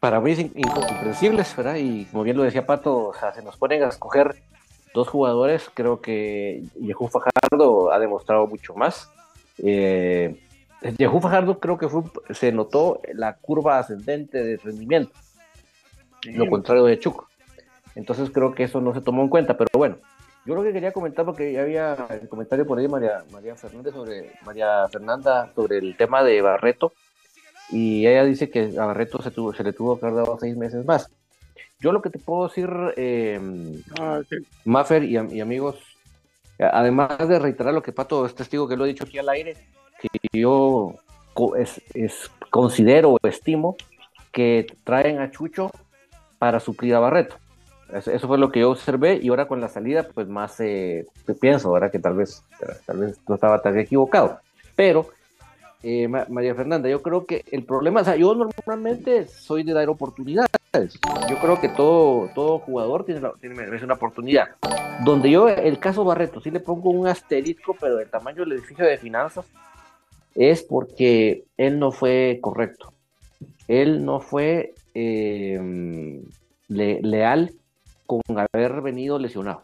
[0.01, 1.77] para mí son incomprensibles, ¿verdad?
[1.77, 4.43] Y como bien lo decía Pato, o sea, se nos ponen a escoger
[4.93, 9.11] dos jugadores, creo que Yehú Fajardo ha demostrado mucho más.
[9.59, 10.41] Eh,
[10.99, 15.13] Yehú Fajardo creo que fue, se notó la curva ascendente de rendimiento,
[16.25, 17.29] lo contrario de Chuco.
[17.95, 19.97] Entonces creo que eso no se tomó en cuenta, pero bueno,
[20.45, 23.95] yo lo que quería comentar, porque ya había el comentario por ahí María, María Fernández
[23.95, 26.93] sobre María Fernanda sobre el tema de Barreto,
[27.71, 30.57] y ella dice que a Barreto se, tuvo, se le tuvo que haber dado seis
[30.57, 31.09] meses más.
[31.81, 33.41] Yo lo que te puedo decir, eh,
[34.01, 34.21] ah,
[34.65, 35.77] Maffer y, amigos,
[36.59, 39.57] además de reiterar lo que Pato es testigo que lo he dicho aquí al aire,
[40.01, 40.95] que yo
[41.57, 43.77] es, es, considero o estimo
[44.31, 45.71] que traen a Chucho
[46.39, 47.37] para suplir a Barreto.
[47.95, 51.07] Eso, fue lo que yo observé y ahora con la salida, pues más eh,
[51.41, 52.43] pienso, ahora que tal vez,
[52.87, 54.41] tal vez no estaba tan equivocado.
[54.75, 55.11] Pero,
[55.85, 59.89] eh, María Fernanda, yo creo que el problema, o sea, yo normalmente soy de dar
[59.89, 60.51] oportunidades.
[61.31, 64.49] Yo creo que todo, todo jugador tiene, tiene una oportunidad.
[65.05, 68.85] Donde yo, el caso Barreto, sí le pongo un asterisco, pero del tamaño del edificio
[68.85, 69.47] de finanzas,
[70.35, 72.93] es porque él no fue correcto.
[73.69, 76.21] Él no fue eh,
[76.69, 77.53] leal
[78.07, 79.63] con haber venido lesionado.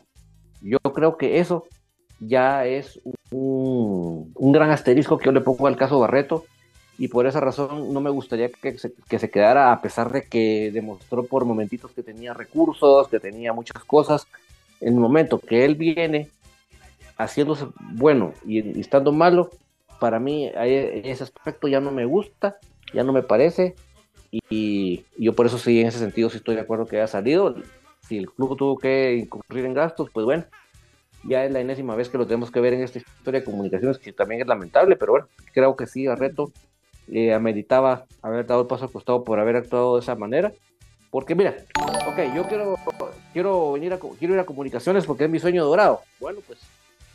[0.62, 1.64] Yo creo que eso
[2.20, 3.00] ya es
[3.30, 6.44] un, gran asterisco que yo le pongo al caso Barreto
[6.98, 10.22] y por esa razón no me gustaría que se, que se, quedara a pesar de
[10.24, 14.26] que demostró por momentitos que tenía recursos, que tenía muchas cosas.
[14.80, 16.28] En el momento que él viene
[17.16, 19.50] haciéndose bueno y, estando malo,
[19.98, 22.56] para mí ese aspecto ya no me gusta,
[22.92, 23.74] ya no me parece
[24.30, 27.54] y, yo por eso sí en ese sentido sí estoy de acuerdo que haya salido
[28.10, 30.44] si el club tuvo que incurrir en gastos, pues bueno,
[31.22, 33.98] ya es la enésima vez que lo tenemos que ver en esta historia de comunicaciones,
[33.98, 36.50] que también es lamentable, pero bueno, creo que sí, Arreto
[37.06, 40.52] eh, ameritaba haber dado el paso al costado por haber actuado de esa manera.
[41.12, 41.54] Porque mira,
[42.08, 42.76] ok, yo quiero,
[43.32, 46.00] quiero venir a, quiero ir a comunicaciones porque es mi sueño dorado.
[46.18, 46.58] Bueno, pues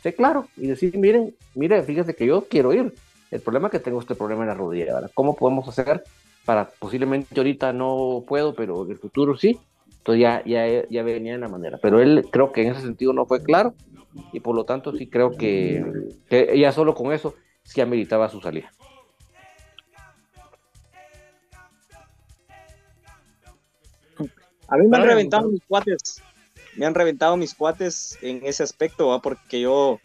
[0.02, 2.94] sé claro y decir, miren, mire, fíjese que yo quiero ir.
[3.30, 4.94] El problema es que tengo este problema en la rodilla.
[4.94, 5.10] ¿verdad?
[5.12, 6.04] ¿Cómo podemos hacer
[6.46, 9.58] para posiblemente ahorita no puedo, pero en el futuro sí?
[10.06, 11.78] Entonces ya, ya, ya venía en la manera.
[11.82, 13.74] Pero él creo que en ese sentido no fue claro
[14.32, 15.84] y por lo tanto sí creo que,
[16.28, 18.70] que ya solo con eso sí ameritaba su salida.
[24.68, 26.22] A mí me han reventado mis cuates,
[26.76, 29.98] me han reventado mis cuates en ese aspecto, porque yo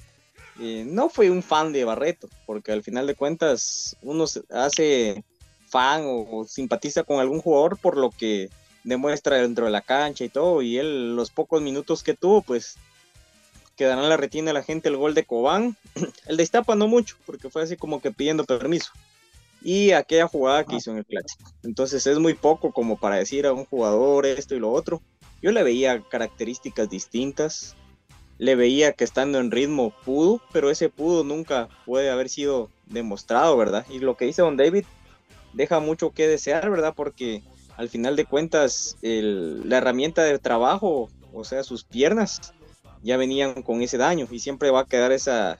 [0.59, 5.23] eh, no fui un fan de Barreto, porque al final de cuentas uno se hace
[5.67, 8.49] fan o simpatiza con algún jugador por lo que
[8.83, 12.77] demuestra dentro de la cancha y todo, y él los pocos minutos que tuvo, pues
[13.75, 15.77] quedará en la retina de la gente el gol de Cobán,
[16.27, 18.91] el de Iztapa no mucho, porque fue así como que pidiendo permiso,
[19.61, 21.51] y aquella jugada que hizo en el clásico.
[21.63, 25.01] Entonces es muy poco como para decir a un jugador esto y lo otro.
[25.41, 27.75] Yo le veía características distintas,
[28.37, 33.55] le veía que estando en ritmo pudo, pero ese pudo nunca puede haber sido demostrado,
[33.57, 33.85] ¿verdad?
[33.89, 34.85] Y lo que dice Don David
[35.53, 36.93] deja mucho que desear, ¿verdad?
[36.95, 37.43] Porque
[37.77, 42.53] al final de cuentas la herramienta de trabajo, o sea, sus piernas,
[43.03, 45.59] ya venían con ese daño y siempre va a quedar esa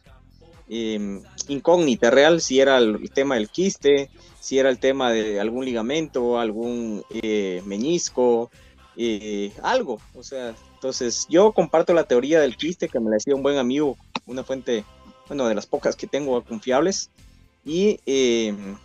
[0.69, 5.65] em, incógnita real si era el, tema del quiste, si era el tema de algún
[5.65, 8.51] ligamento, algún eh, meñisco,
[8.95, 9.99] eh, algo.
[10.15, 13.57] O sea, entonces yo comparto la teoría del quiste que me la decía un buen
[13.57, 14.83] amigo, una fuente,
[15.27, 17.09] bueno, de las pocas que tengo confiables.
[17.65, 18.77] Y em,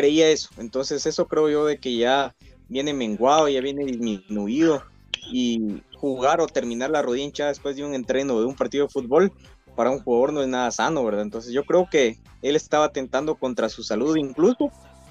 [0.00, 0.48] creía eso.
[0.56, 2.34] Entonces eso creo yo de que ya
[2.68, 4.82] viene menguado, ya viene disminuido
[5.30, 8.90] y jugar o terminar la rodilla hinchada después de un entreno de un partido de
[8.90, 9.30] fútbol
[9.76, 11.22] para un jugador no es nada sano, ¿verdad?
[11.22, 14.70] Entonces yo creo que él estaba tentando contra su salud incluso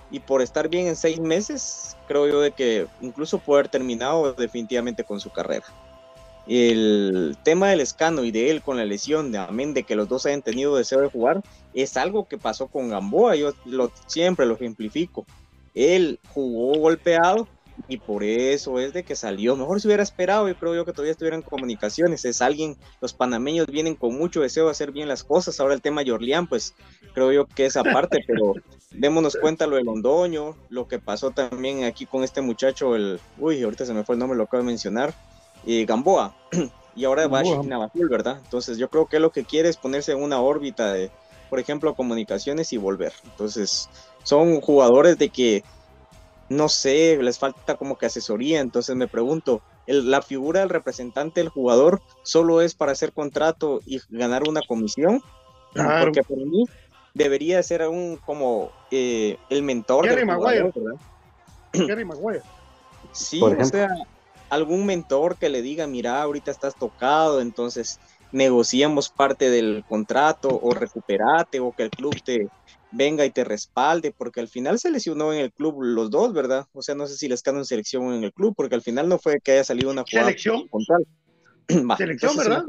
[0.09, 4.33] y por estar bien en seis meses, creo yo de que incluso puede haber terminado
[4.33, 5.65] definitivamente con su carrera
[6.49, 10.09] el tema del escano y de él con la lesión, de amén de que los
[10.09, 11.43] dos hayan tenido deseo de jugar,
[11.75, 13.35] es algo que pasó con Gamboa.
[13.35, 15.27] Yo lo, siempre lo ejemplifico.
[15.75, 17.47] Él jugó golpeado
[17.87, 19.55] y por eso es de que salió.
[19.55, 22.25] Mejor se hubiera esperado y creo yo que todavía estuvieran comunicaciones.
[22.25, 25.59] Es alguien, los panameños vienen con mucho deseo de hacer bien las cosas.
[25.59, 26.73] Ahora el tema Yorlian, pues
[27.13, 28.55] creo yo que es aparte, pero
[28.89, 33.61] démonos cuenta lo de Londoño, lo que pasó también aquí con este muchacho, el, uy,
[33.61, 35.13] ahorita se me fue el nombre, lo acabo de mencionar
[35.65, 36.35] eh, Gamboa
[36.95, 38.39] y ahora va a Navajul, ¿verdad?
[38.43, 41.11] Entonces yo creo que lo que quiere es ponerse en una órbita de,
[41.49, 43.13] por ejemplo, comunicaciones y volver.
[43.25, 43.89] Entonces
[44.23, 45.63] son jugadores de que,
[46.49, 48.59] no sé, les falta como que asesoría.
[48.59, 53.99] Entonces me pregunto, la figura del representante del jugador solo es para hacer contrato y
[54.09, 55.21] ganar una comisión,
[55.73, 56.65] porque por mí
[57.13, 60.71] debería ser un como eh, el mentor Gary Maguire.
[61.73, 62.41] Gary Maguire.
[63.11, 63.89] Sí, o sea,
[64.49, 67.99] algún mentor que le diga, mira, ahorita estás tocado, entonces
[68.31, 72.47] negociemos parte del contrato o recuperate o que el club te
[72.91, 76.67] venga y te respalde, porque al final se lesionó en el club los dos, ¿verdad?
[76.73, 78.81] O sea, no sé si les quedan en selección o en el club, porque al
[78.81, 80.27] final no fue que haya salido una jugada.
[80.27, 80.69] ¿Selección?
[81.97, 82.63] selección, ¿verdad?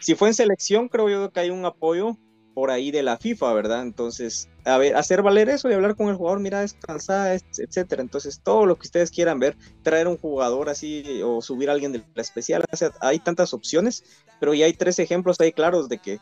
[0.00, 2.16] Si fue en selección, creo yo que hay un apoyo
[2.56, 3.82] por ahí de la FIFA, ¿verdad?
[3.82, 8.00] Entonces, a ver, hacer valer eso y hablar con el jugador, mira, descansar, etcétera.
[8.00, 11.92] Entonces, todo lo que ustedes quieran ver, traer un jugador así o subir a alguien
[11.92, 12.64] de la especial,
[13.02, 14.04] hay tantas opciones,
[14.40, 16.18] pero ya hay tres ejemplos ahí claros de que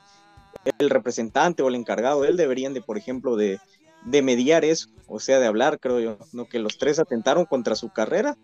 [0.81, 3.61] el representante o el encargado, él deberían de, por ejemplo, de,
[4.05, 7.77] de mediar eso, o sea, de hablar, creo yo, no que los tres atentaron contra
[7.77, 8.37] su carrera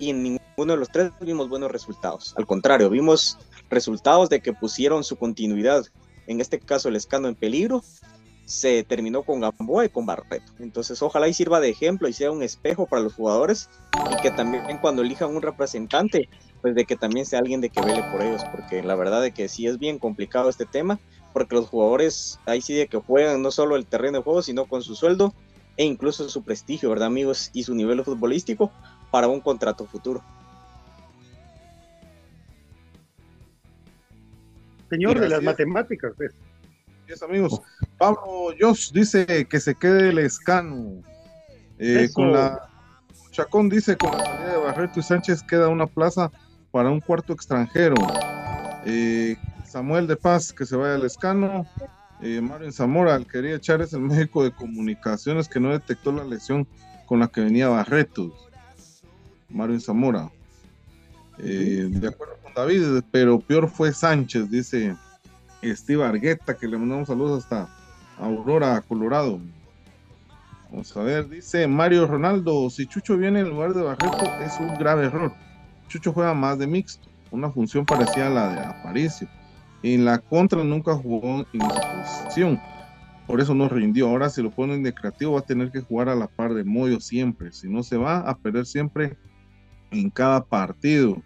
[0.00, 2.34] y en ninguno de los tres vimos buenos resultados.
[2.36, 3.38] Al contrario, vimos
[3.70, 5.84] resultados de que pusieron su continuidad
[6.28, 7.82] en este caso el escano en peligro,
[8.44, 10.52] se terminó con Gamboa y con Barreto.
[10.58, 13.68] Entonces, ojalá y sirva de ejemplo y sea un espejo para los jugadores
[14.10, 16.28] y que también cuando elijan un representante,
[16.62, 19.32] pues de que también sea alguien de que vele por ellos, porque la verdad de
[19.32, 20.98] que sí es bien complicado este tema,
[21.34, 24.64] porque los jugadores ahí sí de que juegan no solo el terreno de juego, sino
[24.64, 25.34] con su sueldo
[25.76, 27.50] e incluso su prestigio, ¿verdad amigos?
[27.52, 28.70] Y su nivel futbolístico
[29.10, 30.22] para un contrato futuro.
[34.88, 36.12] Señor de las matemáticas.
[36.16, 36.32] Pues.
[37.22, 37.60] amigos.
[37.96, 41.02] Pablo Josh dice que se quede el escano.
[41.78, 42.68] Eh, con la
[43.30, 46.30] Chacón dice con la salida de Barreto y Sánchez queda una plaza
[46.72, 47.94] para un cuarto extranjero.
[48.84, 51.66] Eh, Samuel de Paz que se vaya al escano.
[52.20, 56.24] Eh, Mario Zamora, el quería echar es el médico de comunicaciones que no detectó la
[56.24, 56.66] lesión
[57.06, 58.34] con la que venía Barreto.
[59.48, 60.30] Mario Zamora.
[61.38, 64.96] de acuerdo David, pero peor fue Sánchez, dice
[65.62, 67.68] Steve Argueta, que le mandamos saludos hasta
[68.18, 69.38] Aurora, Colorado.
[70.68, 74.76] Vamos a ver, dice Mario Ronaldo, si Chucho viene en lugar de Barreto es un
[74.76, 75.32] grave error.
[75.86, 79.28] Chucho juega más de mixto, una función parecida a la de Aparicio.
[79.84, 82.60] En la contra nunca jugó en posición,
[83.28, 84.08] por eso no rindió.
[84.08, 86.64] Ahora si lo ponen de creativo va a tener que jugar a la par de
[86.64, 89.16] Moyo siempre, si no se va a perder siempre
[89.92, 91.22] en cada partido.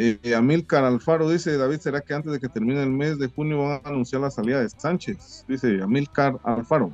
[0.00, 3.64] Eh, Amilcar Alfaro dice, David, ¿será que antes de que termine el mes de junio
[3.64, 5.44] van a anunciar la salida de Sánchez?
[5.48, 6.92] Dice Amilcar Alfaro.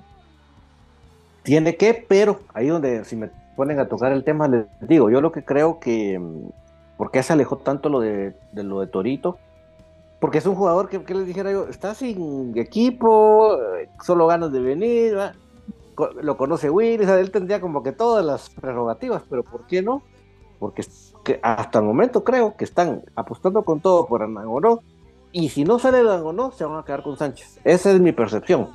[1.42, 5.20] Tiene que, pero ahí donde si me ponen a tocar el tema, les digo, yo
[5.20, 6.48] lo que creo que, mm,
[6.96, 9.36] ¿por qué se alejó tanto lo de, lo de Torito?
[10.18, 13.58] Porque es un jugador que, les dijera yo, está sin equipo,
[14.02, 15.14] solo ganas de venir,
[16.22, 20.02] lo conoce Willis, él tendría como que todas las prerrogativas, pero ¿por qué no?
[20.58, 20.84] Porque
[21.24, 24.82] que hasta el momento creo que están apostando con todo por Anangonó
[25.32, 27.58] y si no sale Anangonó se van a quedar con Sánchez.
[27.64, 28.68] Esa es mi percepción.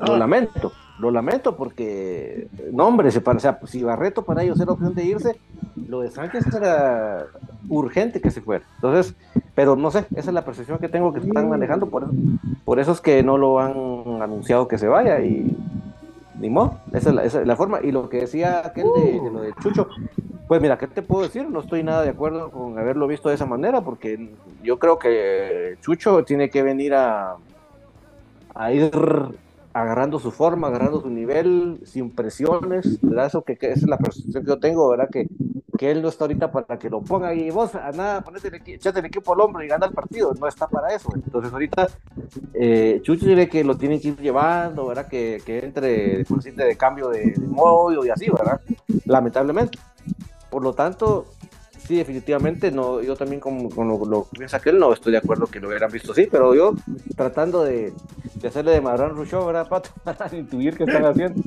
[0.00, 0.18] Lo ah.
[0.18, 4.94] lamento, lo lamento porque, no hombre, se o sea, si Barreto para ellos era opción
[4.94, 5.40] de irse,
[5.88, 7.26] lo de Sánchez era
[7.68, 8.64] urgente que se fuera.
[8.74, 9.14] Entonces,
[9.54, 12.12] pero no sé, esa es la percepción que tengo que están manejando, por eso,
[12.64, 15.56] por eso es que no lo han anunciado que se vaya y
[16.38, 17.80] ni modo, esa es la, forma.
[17.82, 19.88] Y lo que decía aquel de, de, lo de Chucho,
[20.48, 21.48] pues mira, ¿qué te puedo decir?
[21.48, 24.30] No estoy nada de acuerdo con haberlo visto de esa manera, porque
[24.62, 27.36] yo creo que Chucho tiene que venir a,
[28.54, 28.90] a ir
[29.72, 33.26] agarrando su forma, agarrando su nivel, sin presiones, ¿verdad?
[33.26, 35.08] Eso que, esa es la percepción que yo tengo, ¿verdad?
[35.10, 35.26] Que,
[35.78, 38.54] que él no está ahorita para que lo ponga y vos a nada, ponete el,
[38.66, 41.10] echate el equipo al hombro y gana el partido, no está para eso.
[41.14, 41.88] Entonces ahorita
[42.54, 45.08] eh, Chucho tiene que lo tienen que ir llevando, ¿verdad?
[45.08, 48.60] Que, que entre por de cambio de, de modo y así, ¿verdad?
[49.04, 49.78] Lamentablemente.
[50.50, 51.26] Por lo tanto,
[51.86, 55.46] sí, definitivamente, no, yo también con, lo, que piensa que él no estoy de acuerdo
[55.46, 56.74] que lo hubieran visto así, pero yo
[57.16, 57.92] tratando de,
[58.46, 59.90] hacerle de Madrán Rucho, ¿verdad, Pato?
[60.04, 61.42] Para intuir qué están haciendo.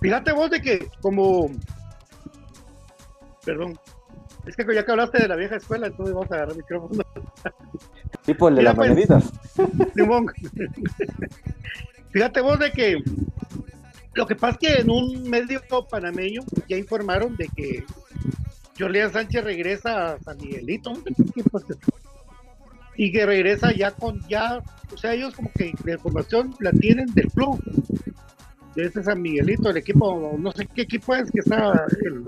[0.00, 1.50] Fíjate vos de que como...
[3.44, 3.78] Perdón.
[4.46, 7.02] Es que ya que hablaste de la vieja escuela, entonces vamos a agarrar el micrófono.
[8.24, 8.92] Tipo el de las pues,
[12.10, 13.02] Fíjate vos de que
[14.14, 17.84] lo que pasa es que en un medio panameño ya informaron de que
[18.78, 20.92] Julián Sánchez regresa a San Miguelito
[22.96, 24.62] y que regresa ya con ya,
[24.92, 27.62] o sea, ellos como que la información la tienen del club
[28.74, 32.24] de ese San Miguelito, el equipo, no sé qué equipo es que está, el,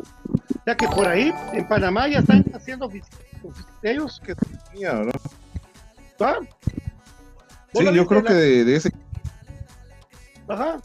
[0.66, 2.90] ya que por ahí en Panamá ya están haciendo
[3.82, 4.34] ellos que
[4.80, 5.12] ¿no?
[6.20, 6.38] ¿Ah?
[7.74, 8.90] Sí, yo creo que de, de ese
[10.48, 10.80] Ajá.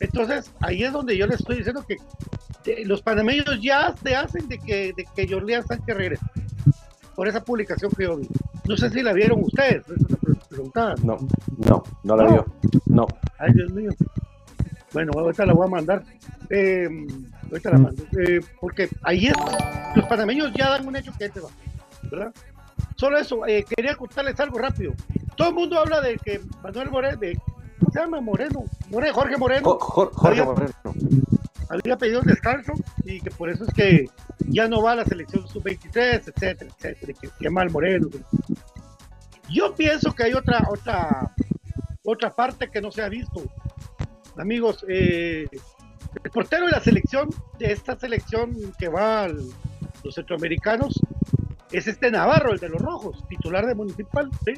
[0.00, 1.96] Entonces, ahí es donde yo les estoy diciendo que
[2.84, 6.26] los panameños ya se hacen de que, de que Jorleán Sánchez regrese.
[7.14, 8.28] Por esa publicación que yo vi.
[8.66, 9.84] No sé si la vieron ustedes,
[11.02, 11.18] No,
[11.56, 12.46] no, no la vio.
[12.86, 13.06] No.
[13.38, 13.90] Ay, Dios mío.
[14.92, 16.04] Bueno, ahorita la voy a mandar.
[16.50, 16.88] Eh,
[17.50, 18.02] ahorita la mando.
[18.18, 19.34] Eh, porque ahí es,
[19.94, 21.48] los panameños ya dan un hecho que se va,
[22.10, 22.32] ¿verdad?
[22.98, 24.92] solo eso, eh, quería contarles algo rápido.
[25.36, 27.38] Todo el mundo habla de que Manuel Moreno, de,
[27.78, 28.20] ¿cómo se llama?
[28.20, 29.78] Moreno, Moreno Jorge Moreno.
[29.78, 30.72] Jorge, había, Moreno.
[31.68, 32.72] Había pedido un descanso
[33.04, 34.06] y que por eso es que
[34.48, 38.08] ya no va a la selección sub-23, etcétera, etcétera, que, que mal Moreno.
[39.48, 41.34] Yo pienso que hay otra, otra,
[42.04, 43.44] otra parte que no se ha visto.
[44.38, 45.46] Amigos, eh,
[46.22, 47.28] el portero de la selección,
[47.58, 50.94] de esta selección que va a los centroamericanos,
[51.72, 54.30] es este Navarro, el de los rojos, titular de Municipal.
[54.44, 54.54] ¿sí?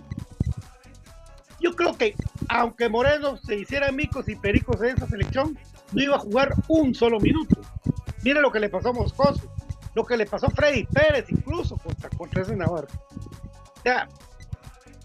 [1.60, 2.14] Yo creo que
[2.48, 5.58] aunque Moreno se hiciera micos y pericos en esa selección,
[5.92, 7.60] no iba a jugar un solo minuto.
[8.22, 9.50] Mira lo que le pasó a Moscoso,
[9.94, 12.88] lo que le pasó a Freddy Pérez incluso contra, contra ese Navarro.
[13.10, 14.08] O sea,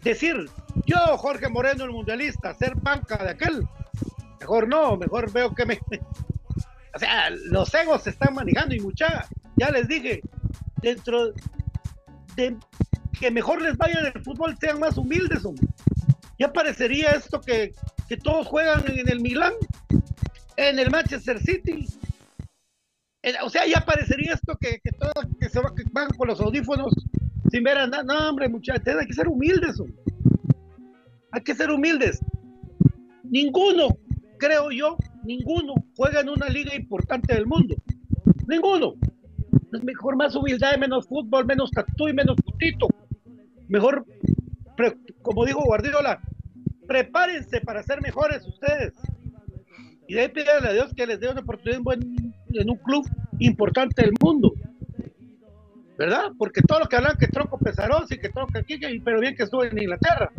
[0.04, 0.50] decir,
[0.86, 3.68] yo Jorge Moreno el mundialista, ser banca de aquel,
[4.46, 5.80] mejor no, mejor veo que me...
[6.94, 9.28] O sea, los egos se están manejando y mucha,
[9.58, 10.22] ya les dije,
[10.82, 11.34] dentro
[12.38, 12.56] de
[13.20, 15.68] que mejor les vaya en el fútbol, sean más humildes, hombre.
[16.40, 17.74] Ya parecería esto que,
[18.08, 19.52] que todos juegan en el Milán,
[20.56, 21.86] en el Manchester City.
[23.24, 26.40] En, o sea, ya parecería esto que, que todos que se que van con los
[26.40, 26.94] audífonos
[27.52, 28.04] sin ver a nada.
[28.04, 30.02] No, hombre, muchachos, hay que ser humildes, hombre.
[31.34, 32.22] Hay que ser humildes.
[33.24, 33.98] Ninguno,
[34.38, 37.76] creo yo, ninguno juega en una liga importante del mundo.
[38.48, 38.96] Ninguno.
[39.74, 42.88] Es mejor más humildad, menos fútbol, menos tatú y menos putito.
[43.68, 44.06] Mejor,
[44.78, 46.22] pre, como digo Guardiola,
[46.88, 48.94] prepárense para ser mejores ustedes.
[50.08, 53.06] Y de ahí pídanle a Dios que les dé una oportunidad en, en un club
[53.40, 54.54] importante del mundo.
[55.98, 56.32] ¿Verdad?
[56.38, 59.44] Porque todos los que hablan que Tronco Pesaroso y que Tronco aquí, pero bien que
[59.44, 60.32] estuvo en Inglaterra.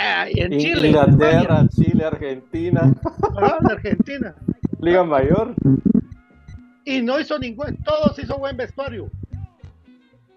[0.00, 0.88] En In- Chile.
[0.88, 2.92] Inglaterra, en Chile, Argentina.
[3.36, 4.34] En Argentina.
[4.80, 5.54] Liga Mayor.
[6.84, 9.10] Y no hizo ningún, todos hizo buen vestuario.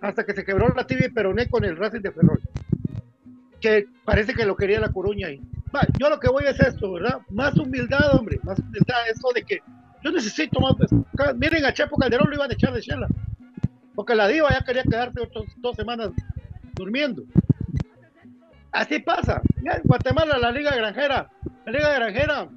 [0.02, 2.42] Hasta que se quebró la tibia y peroné con el Racing de Ferrol.
[3.60, 5.40] Que parece que lo quería la Coruña ahí.
[5.74, 7.20] Va, yo lo que voy es esto, ¿verdad?
[7.30, 9.60] Más humildad, hombre, más humildad, eso de que
[10.04, 10.74] yo necesito más.
[11.38, 13.08] Miren, a Chepo Calderón lo iban a echar de chela.
[13.94, 16.10] Porque la diva ya quería quedarse otras dos semanas
[16.74, 17.24] durmiendo.
[18.72, 19.42] Así pasa.
[19.64, 21.30] Ya en Guatemala, la Liga Granjera,
[21.66, 22.48] la Liga Granjera,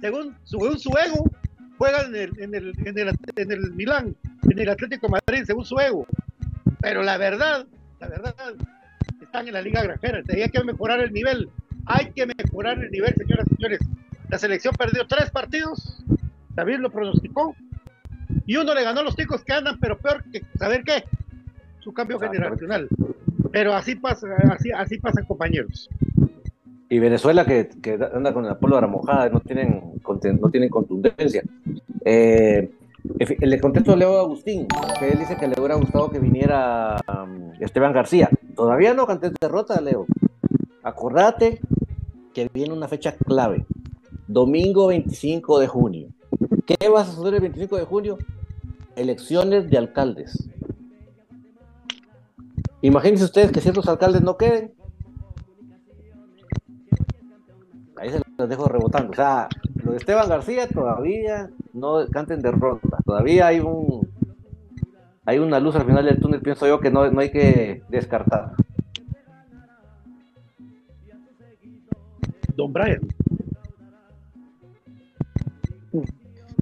[0.00, 1.30] según, según su ego,
[1.78, 4.16] juega en el, en, el, en, el, en el Milán,
[4.50, 6.06] en el Atlético de Madrid, según su ego.
[6.80, 7.66] Pero la verdad,
[8.00, 8.34] la verdad,
[9.20, 10.22] están en la Liga Granjera.
[10.28, 11.48] Hay que mejorar el nivel.
[11.86, 13.80] Hay que mejorar el nivel, señoras y señores.
[14.28, 16.02] La selección perdió tres partidos.
[16.50, 17.54] David lo pronosticó.
[18.46, 21.04] Y uno le ganó a los ticos que andan, pero peor que saber qué.
[21.80, 22.88] Su cambio generacional.
[23.52, 25.88] Pero así pasa, así, así pasa, compañeros.
[26.88, 27.70] Y Venezuela que,
[28.14, 29.94] anda con la pólvora mojada, no tienen,
[30.40, 31.42] no tienen contundencia.
[32.04, 32.70] Eh,
[33.40, 34.66] le contesto a Leo Agustín,
[34.98, 38.28] que él dice que le hubiera gustado que viniera um, Esteban García.
[38.54, 40.06] Todavía no canté derrota, Leo.
[40.82, 41.60] Acordate
[42.34, 43.64] que viene una fecha clave.
[44.26, 46.08] Domingo 25 de junio.
[46.66, 48.18] ¿Qué vas a hacer el 25 de junio?
[48.96, 50.48] Elecciones de alcaldes.
[52.82, 54.74] Imagínense ustedes que ciertos alcaldes no queden.
[57.96, 59.12] Ahí se los dejo rebotando.
[59.12, 62.98] O sea, lo de Esteban García todavía no canten derrota.
[63.04, 64.10] Todavía hay un
[65.24, 68.54] hay una luz al final del túnel, pienso yo, que no, no hay que descartar.
[72.56, 73.00] Don Brian.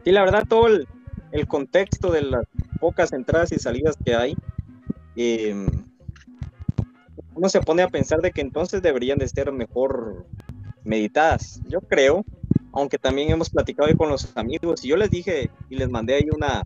[0.05, 0.87] Sí, la verdad, todo el,
[1.33, 2.45] el contexto de las
[2.81, 4.37] pocas entradas y salidas que hay,
[5.17, 5.67] eh,
[7.35, 10.27] uno se pone a pensar de que entonces deberían de ser mejor
[10.85, 11.61] meditadas.
[11.69, 12.25] Yo creo,
[12.73, 16.29] aunque también hemos platicado con los amigos, y yo les dije y les mandé ahí
[16.35, 16.65] una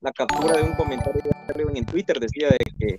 [0.00, 1.20] la captura de un comentario
[1.74, 2.96] en Twitter, decía de que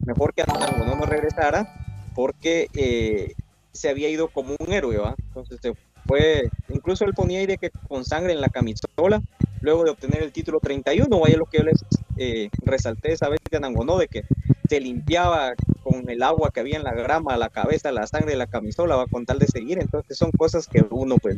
[0.00, 1.66] mejor que Antango no regresara
[2.14, 3.32] porque eh,
[3.72, 5.14] se había ido como un héroe, ¿va?
[5.18, 5.58] Entonces
[6.06, 9.22] fue, incluso él ponía ahí de que con sangre en la camisola,
[9.62, 11.80] luego de obtener el título 31, vaya lo que yo les
[12.18, 14.24] eh, resalté esa vez de Anangonó, de que
[14.68, 18.38] se limpiaba con el agua que había en la grama, la cabeza, la sangre de
[18.38, 21.36] la camisola, va con tal de seguir, entonces son cosas que uno pues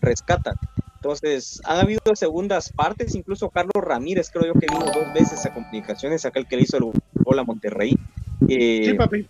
[0.00, 0.54] rescata.
[0.96, 5.54] Entonces, han habido segundas partes, incluso Carlos Ramírez, creo yo que vino dos veces a
[5.54, 6.84] comunicaciones, aquel que le hizo el
[7.14, 7.96] gol a Monterrey.
[8.48, 9.26] Eh, Sí, papi.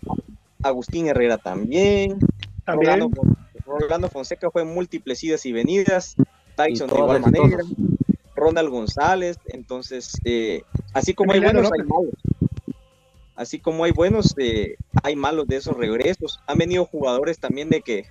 [0.62, 2.18] Agustín Herrera también.
[2.64, 3.00] También.
[3.00, 3.22] Rolando,
[3.66, 6.16] Rolando Fonseca fue en múltiples idas y venidas.
[6.56, 7.58] Tyson Y de igual manera.
[8.34, 9.38] Ronald González.
[9.46, 10.62] Entonces, eh,
[10.94, 12.14] así como hay buenos, hay malos.
[13.38, 14.74] Así como hay buenos, eh,
[15.04, 16.40] hay malos de esos regresos.
[16.48, 18.04] Han venido jugadores también de que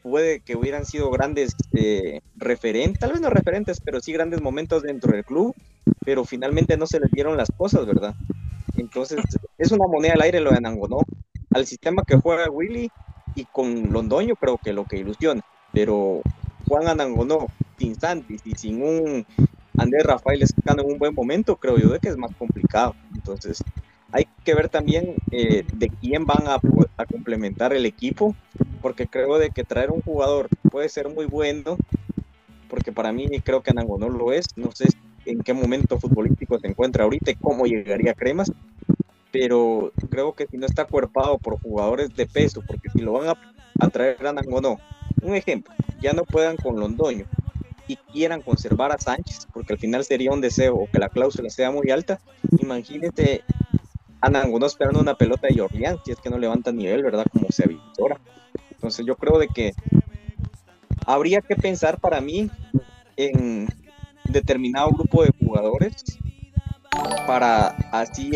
[0.00, 4.84] puede que hubieran sido grandes eh, referentes, tal vez no referentes, pero sí grandes momentos
[4.84, 5.56] dentro del club,
[6.04, 8.14] pero finalmente no se les dieron las cosas, ¿verdad?
[8.76, 9.18] Entonces,
[9.58, 11.00] es una moneda al aire lo de Anangonó.
[11.52, 12.88] Al sistema que juega Willy
[13.34, 15.40] y con Londoño creo que lo que ilusiona,
[15.72, 16.22] pero
[16.68, 19.26] Juan Anangonó sin Santis y sin un
[19.76, 22.94] Andrés Rafael Escano en un buen momento, creo yo de que es más complicado.
[23.12, 23.60] Entonces,
[24.12, 26.60] hay que ver también eh, de quién van a,
[26.96, 28.34] a, complementar el equipo,
[28.82, 31.76] porque creo de que traer un jugador puede ser muy bueno,
[32.68, 34.88] porque para mí creo que Anangonó lo es, no sé
[35.26, 38.50] en qué momento futbolístico se encuentra ahorita y cómo llegaría a Cremas,
[39.30, 43.28] pero creo que si no está cuerpado por jugadores de peso, porque si lo van
[43.28, 43.34] a,
[43.78, 44.78] a traer a Nangonó,
[45.22, 47.26] un ejemplo, ya no puedan con Londoño
[47.86, 51.50] y quieran conservar a Sánchez, porque al final sería un deseo o que la cláusula
[51.50, 52.20] sea muy alta,
[52.58, 53.42] imagínate
[54.20, 57.24] a Nangonó esperando una pelota de Jorlián, si es que no levanta nivel, ¿verdad?
[57.32, 58.20] Como se avisora.
[58.70, 59.72] Entonces yo creo de que
[61.06, 62.50] habría que pensar para mí
[63.16, 63.68] en
[64.24, 66.04] determinado grupo de jugadores
[67.26, 68.32] para así,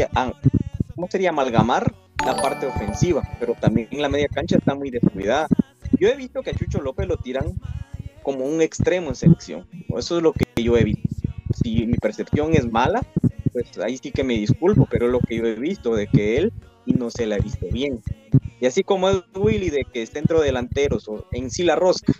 [0.94, 1.30] ¿cómo sería?
[1.30, 5.46] Amalgamar la parte ofensiva, pero también en la media cancha está muy descuidada.
[5.98, 7.52] Yo he visto que a Chucho López lo tiran
[8.22, 9.66] como un extremo en selección,
[9.96, 11.08] eso es lo que yo he visto.
[11.62, 13.02] Si mi percepción es mala,
[13.54, 16.36] pues ahí sí que me disculpo, pero es lo que yo he visto de que
[16.36, 16.52] él
[16.86, 18.02] no se la ha visto bien.
[18.60, 22.12] Y así como es Willy de que centro delanteros o en sí la rosca,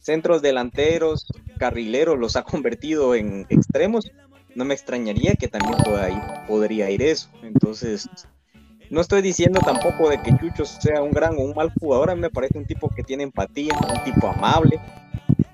[0.00, 1.26] centros delanteros,
[1.58, 4.10] carrileros los ha convertido en extremos,
[4.54, 7.30] no me extrañaría que también pueda ir, podría ir eso.
[7.42, 8.08] Entonces,
[8.90, 12.14] no estoy diciendo tampoco de que Chucho sea un gran o un mal jugador, a
[12.14, 14.80] mí me parece un tipo que tiene empatía, un tipo amable,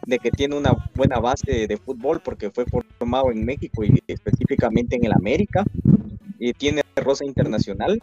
[0.07, 2.65] de que tiene una buena base de, fútbol porque fue
[2.99, 5.65] formado en México y específicamente en el América,
[6.39, 8.03] y tiene rosa internacional,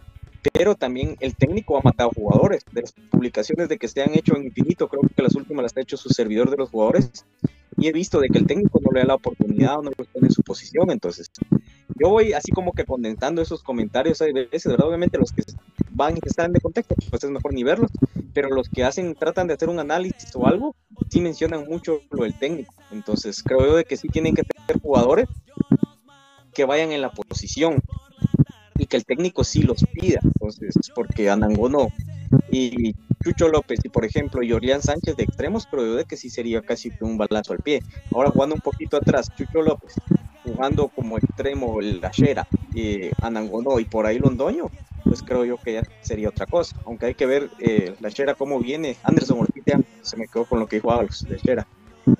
[0.53, 2.63] pero también el técnico ha matado jugadores.
[2.71, 5.77] De las publicaciones de que se han hecho en infinito, creo que las últimas las
[5.77, 7.25] ha hecho su servidor de los jugadores,
[7.77, 10.05] y he visto de que el técnico no le da la oportunidad o no lo
[10.05, 11.29] pone en su posición, entonces
[11.95, 14.87] yo voy así como que condensando esos comentarios a veces, ¿verdad?
[14.87, 15.43] Obviamente los que
[15.91, 17.91] van y que están de contexto, pues es mejor ni verlos,
[18.33, 20.75] pero los que hacen, tratan de hacer un análisis o algo,
[21.09, 24.81] sí mencionan mucho lo del técnico, entonces creo yo de que sí tienen que tener
[24.81, 25.27] jugadores
[26.53, 27.81] que vayan en la posición
[28.77, 31.89] y que el técnico sí los pida, entonces, porque Anangono
[32.51, 36.29] y Chucho López y por ejemplo Yorian Sánchez de extremos, pero yo de que sí
[36.29, 37.81] sería casi un balazo al pie.
[38.11, 39.95] Ahora jugando un poquito atrás, Chucho López
[40.43, 44.69] jugando como extremo el Gachera, y Anangonó y por ahí Londoño,
[45.03, 46.77] pues creo yo que ya sería otra cosa.
[46.85, 48.95] Aunque hay que ver eh, Gachera cómo viene.
[49.03, 49.63] Anderson Ortiz
[50.01, 51.67] se me quedó con lo que dijo Ábalos, Gachera.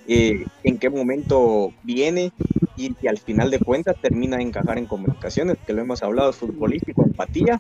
[0.08, 2.32] Eh, en qué momento viene
[2.76, 6.32] y, y, al final de cuentas termina de encajar en comunicaciones, que lo hemos hablado,
[6.34, 7.60] futbolístico, empatía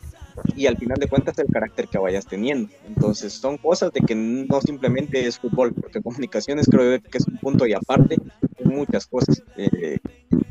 [0.55, 2.69] y al final de cuentas el carácter que vayas teniendo.
[2.87, 7.37] Entonces son cosas de que no simplemente es fútbol, porque comunicaciones creo que es un
[7.37, 8.17] punto y aparte
[8.57, 9.99] en muchas cosas eh,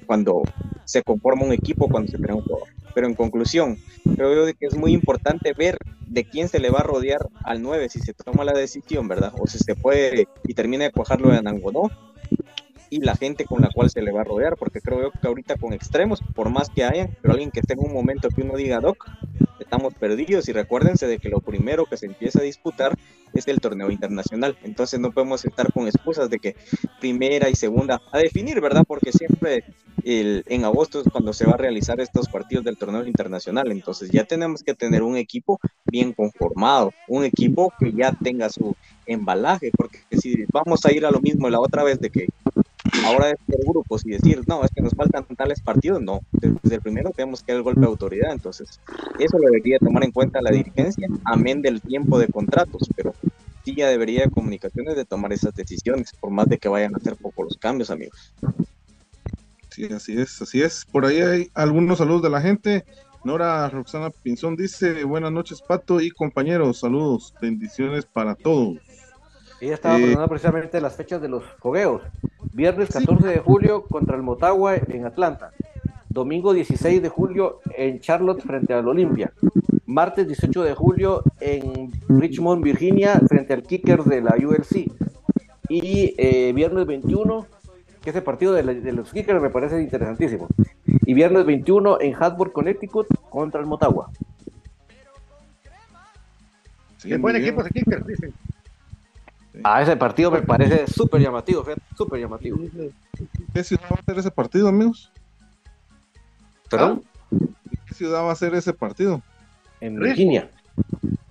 [0.07, 0.43] cuando
[0.85, 2.69] se conforma un equipo, cuando se crea un jugador.
[2.95, 3.77] Pero en conclusión,
[4.17, 7.89] creo que es muy importante ver de quién se le va a rodear al 9
[7.91, 9.33] si se toma la decisión, ¿verdad?
[9.39, 11.91] O si se puede y termina de cuajarlo de Anangonó
[12.91, 15.27] y la gente con la cual se le va a rodear, porque creo yo que
[15.27, 18.43] ahorita con extremos, por más que hayan, pero alguien que esté en un momento que
[18.43, 19.07] uno diga, Doc,
[19.61, 22.97] estamos perdidos y recuérdense de que lo primero que se empieza a disputar
[23.35, 26.57] es el torneo internacional, entonces no podemos estar con excusas de que
[27.01, 28.85] primera y segunda, a definir, ¿verdad?
[28.87, 29.65] Porque siempre
[30.05, 34.11] el, en agosto es cuando se va a realizar estos partidos del torneo internacional, entonces
[34.11, 38.75] ya tenemos que tener un equipo bien conformado, un equipo que ya tenga su
[39.07, 42.29] embalaje, porque si vamos a ir a lo mismo la otra vez de que
[43.05, 46.77] ahora es por grupos y decir, no, es que nos faltan tales partidos, no, desde
[46.77, 48.81] el primero tenemos que dar el golpe de autoridad, entonces
[49.19, 53.15] eso debería tomar en cuenta la dirigencia, amén del tiempo de contratos, pero
[53.65, 56.99] sí ya debería de comunicaciones de tomar esas decisiones, por más de que vayan a
[56.99, 58.35] hacer poco los cambios, amigos.
[59.71, 60.85] Sí, así es, así es.
[60.91, 62.85] Por ahí hay algunos saludos de la gente.
[63.25, 68.79] Nora Roxana Pinzón dice, buenas noches Pato y compañeros, saludos, bendiciones para todos.
[69.61, 72.03] Ella estaba eh, precisamente las fechas de los fogueos.
[72.53, 75.53] Viernes 14 de julio contra el Motagua en Atlanta.
[76.09, 79.33] Domingo 16 de julio en Charlotte frente al Olimpia.
[79.87, 84.91] Martes 18 de julio en Richmond, Virginia, frente al Kicker de la ULC.
[85.69, 87.47] Y eh, viernes 21,
[88.03, 90.47] que ese partido de, de, los Kickers me parece interesantísimo.
[91.05, 94.11] Y viernes 21 en Hartford, Connecticut, contra el Motagua.
[96.99, 98.33] Sí, buen equipo ese Kickers, dicen.
[99.65, 101.65] A ese partido me parece súper llamativo,
[101.97, 102.59] súper llamativo.
[103.53, 105.13] ¿Qué ciudad va a ser ese partido, amigos?
[106.71, 107.03] ¿Perdón?
[107.87, 109.23] ¿Qué ciudad va a ser ese partido?
[109.81, 110.51] En Virginia.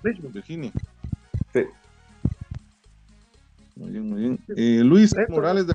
[0.04, 0.72] Richmond, Virginia.
[1.54, 1.62] Sí.
[3.76, 4.40] Muy bien, muy bien.
[4.56, 5.74] Eh, Luis Morales de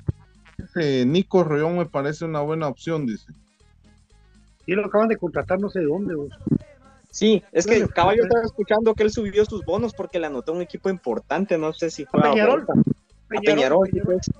[0.75, 3.31] eh, Nico Reón me parece una buena opción, dice.
[4.65, 6.15] Y lo acaban de contratar no sé de dónde.
[6.15, 6.29] Vos.
[7.13, 10.63] Sí, es que caballo estaba escuchando que él subió sus bonos porque le anotó un
[10.63, 12.65] equipo importante, no sé si fue a Peñarol.
[12.65, 14.31] A Peñarol, pues.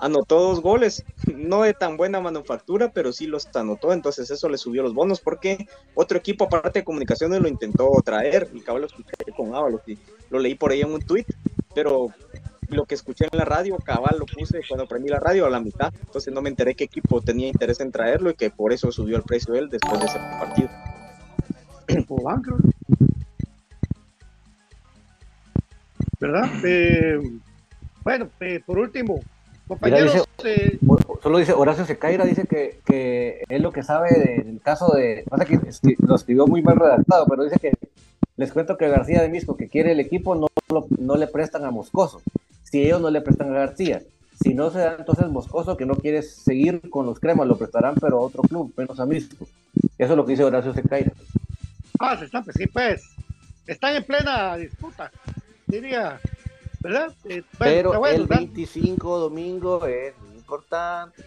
[0.00, 1.04] anotó dos goles,
[1.36, 5.20] no de tan buena manufactura, pero sí los anotó, entonces eso le subió los bonos
[5.20, 9.82] porque otro equipo aparte de comunicaciones lo intentó traer, el caballo lo escuché con Ábalos
[9.86, 9.98] y
[10.30, 11.26] lo leí por ahí en un tweet,
[11.74, 12.08] pero
[12.68, 15.60] lo que escuché en la radio, cabal lo puse cuando prendí la radio a la
[15.60, 18.90] mitad, entonces no me enteré qué equipo tenía interés en traerlo y que por eso
[18.90, 20.70] subió el precio de él después de ese partido.
[26.20, 26.48] ¿Verdad?
[26.64, 27.20] Eh,
[28.02, 29.20] bueno, eh, por último,
[29.66, 30.26] compañeros.
[30.44, 30.78] Eh,
[31.22, 35.24] solo dice Horacio Secaira, dice que, que él lo que sabe del caso de.
[35.28, 35.58] Pasa que
[36.06, 37.72] lo escribió muy mal redactado, pero dice que
[38.36, 40.48] les cuento que García de Misco, que quiere el equipo, no,
[40.98, 42.20] no le prestan a Moscoso.
[42.62, 44.02] Si ellos no le prestan a García.
[44.42, 47.94] Si no se da entonces Moscoso, que no quiere seguir con los cremas, lo prestarán,
[48.00, 49.46] pero a otro club, menos a Misco.
[49.96, 51.12] Eso es lo que dice Horacio Secaira.
[51.98, 53.02] Ah, se están, pues sí, pues.
[53.66, 55.10] Están en plena disputa,
[55.66, 56.20] diría,
[56.80, 57.14] ¿verdad?
[57.24, 61.24] Eh, Pero el 25 domingo es muy importante.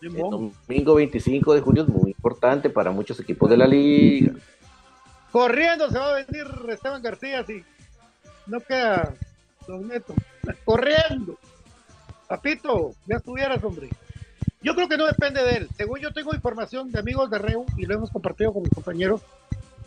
[0.00, 4.32] El domingo 25 de junio es muy importante para muchos equipos de la liga.
[5.30, 7.64] Corriendo se va a venir Esteban García si
[8.46, 9.14] no queda
[9.66, 10.14] Don Neto.
[10.64, 11.38] Corriendo.
[12.28, 13.88] Papito, ya estuvieras, hombre.
[14.62, 15.68] Yo creo que no depende de él.
[15.76, 19.22] Según yo tengo información de amigos de Reu y lo hemos compartido con mis compañeros,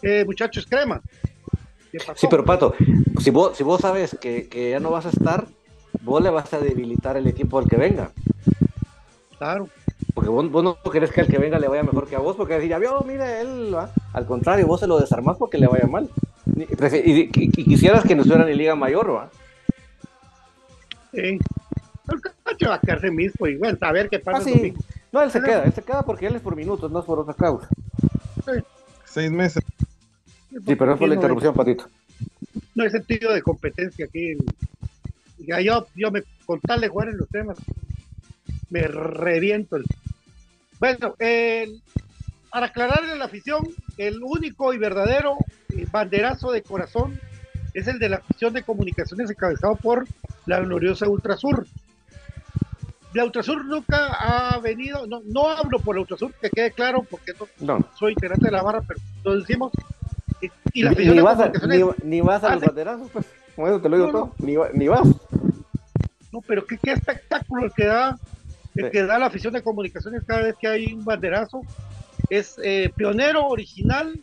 [0.01, 1.01] eh, muchachos crema.
[2.15, 2.75] Sí, pero Pato,
[3.21, 5.45] si vos, si vos sabes que, ya no vas a estar,
[6.01, 8.11] vos le vas a debilitar el equipo al que venga.
[9.37, 9.69] Claro.
[10.13, 12.55] Porque vos, no querés que al que venga le vaya mejor que a vos, porque
[12.55, 13.89] decir, ya vio, mire, él, ¿va?
[14.13, 16.09] al contrario, vos se lo desarmás porque le vaya mal.
[16.55, 19.29] Y, quisieras que no estuviera en Liga Mayor, ¿va?
[21.13, 21.39] Sí.
[22.07, 24.49] El cacho va a quedarse mismo y bueno, a ver qué pasa.
[24.49, 27.05] Ah, no, él se queda, él se queda porque él es por minutos, no es
[27.05, 27.67] por otra causa.
[29.16, 29.63] Seis meses.
[30.49, 31.88] Sí, pero por la interrupción, Patito.
[32.76, 34.36] No hay sentido de competencia aquí.
[35.38, 37.57] Ya yo, yo me con tal de jugar en los temas,
[38.70, 39.78] me reviento.
[39.78, 39.86] El...
[40.82, 41.16] Bueno,
[42.51, 43.66] para aclararle a la afición,
[43.97, 45.38] el único y verdadero
[45.70, 47.18] eh, banderazo de corazón
[47.74, 50.05] es el de la afición de comunicaciones encabezado por
[50.45, 51.66] la gloriosa Ultrasur.
[53.16, 57.32] La Ultrasur nunca ha venido, no, no hablo por la Ultrasur, que quede claro, porque
[57.61, 59.72] no, soy integrante de la barra, pero lo decimos.
[60.74, 61.49] Y, la ni, vas a,
[62.03, 65.07] ni, vas a los banderazos, pues, como eso te lo digo todo, ni, ni, vas.
[66.34, 68.20] No, pero qué, qué espectáculo el que da,
[68.76, 71.61] el que da la afición de comunicaciones cada vez que hay un banderazo.
[72.30, 74.20] Es eh, pionero, original,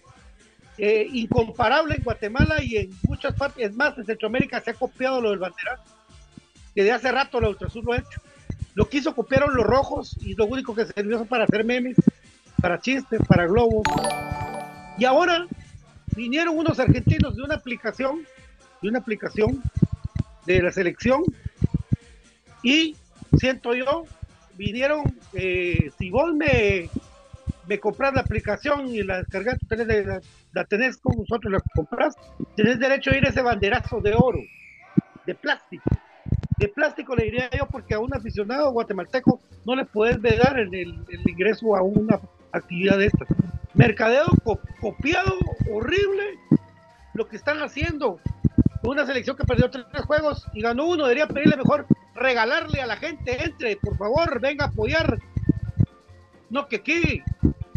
[0.76, 5.18] eh, incomparable en Guatemala y en muchas partes, es más, en Centroamérica se ha copiado
[5.22, 5.84] lo del banderazo,
[6.74, 8.20] que de hace rato la Ultrasur lo ha hecho.
[8.74, 11.96] Lo que hizo copiaron los rojos y lo único que sirvió para hacer memes,
[12.60, 13.86] para chistes, para globos.
[14.98, 15.46] Y ahora
[16.16, 18.26] vinieron unos argentinos de una aplicación,
[18.80, 19.62] de una aplicación
[20.46, 21.22] de la selección
[22.62, 22.96] y
[23.38, 24.04] siento yo,
[24.56, 25.02] vinieron,
[25.34, 26.88] eh, si vos me,
[27.66, 30.20] me compras la aplicación y la descargas, la,
[30.52, 32.14] la, tenés con nosotros, la compras,
[32.56, 34.40] tenés derecho a ir a ese banderazo de oro,
[35.26, 35.90] de plástico
[36.58, 40.72] de plástico, le diría yo, porque a un aficionado guatemalteco no le puedes vedar el,
[41.26, 42.20] ingreso a una
[42.52, 43.26] actividad de esta.
[43.74, 44.26] Mercadeo
[44.80, 45.38] copiado,
[45.70, 46.38] horrible,
[47.14, 48.20] lo que están haciendo.
[48.84, 52.96] Una selección que perdió tres, juegos y ganó uno, debería pedirle mejor regalarle a la
[52.96, 55.18] gente, entre, por favor, venga a apoyar.
[56.50, 57.22] No, que aquí,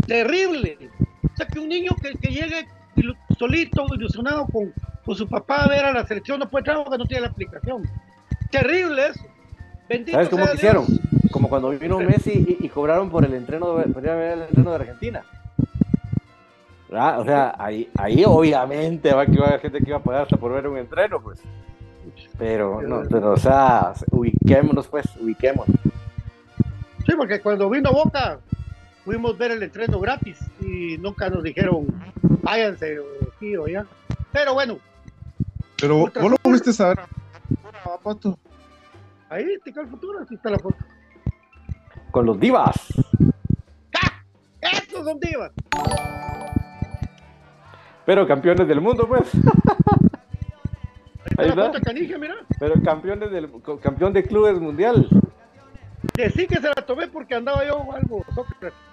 [0.06, 0.90] terrible.
[1.24, 2.68] O sea, que un niño que, llegue
[3.38, 4.74] solito, ilusionado con,
[5.16, 7.84] su papá a ver a la selección, no puede entrar porque no tiene la aplicación.
[8.52, 9.26] Terrible eso.
[10.12, 10.86] ¿Sabes cómo hicieron?
[11.32, 15.24] Como cuando vino Messi y, cobraron por el entreno de, el entreno de Argentina.
[16.90, 20.22] O sea, ahí, ahí obviamente va que iba a haber gente que iba a pagar
[20.24, 21.42] hasta por ver un entreno, pues.
[22.38, 25.76] Pero, no, pero, o sea, ubiquémonos, pues, ubiquémonos.
[27.06, 28.40] Sí, porque cuando vino Boca,
[29.04, 31.86] pudimos ver el entreno gratis y nunca nos dijeron,
[32.42, 32.98] váyanse
[33.36, 33.86] aquí o allá.
[34.32, 34.80] Pero bueno.
[35.80, 37.00] Pero vos lo pudiste saber
[38.06, 38.38] foto.
[39.30, 40.78] Ahí, está el futuro, así está la foto.
[42.12, 42.76] Con los divas.
[44.00, 44.24] ¡Ah!
[44.62, 45.52] ¡Estos son divas!
[48.06, 49.24] Pero campeones del mundo, pues.
[51.36, 51.72] Ahí está.
[51.82, 52.36] Canija, mira.
[52.60, 53.50] Pero campeones del
[53.82, 55.10] campeón de clubes mundial.
[56.36, 58.24] sí que se la tomé porque andaba yo algo,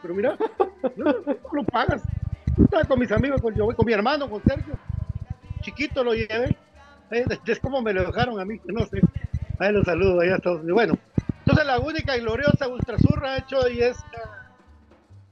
[0.01, 0.39] pero mira,
[0.97, 1.15] no,
[1.53, 2.03] lo pagas.
[2.59, 4.75] Estaba con mis amigos, con, yo, con mi hermano, con Sergio.
[5.61, 6.57] Chiquito lo llevé.
[7.13, 9.01] Es como me lo dejaron a mí, no sé.
[9.59, 10.65] Ahí los saludo, allá todos.
[10.67, 10.99] Bueno,
[11.41, 13.99] entonces la única y gloriosa Ultrasur ha hecho y es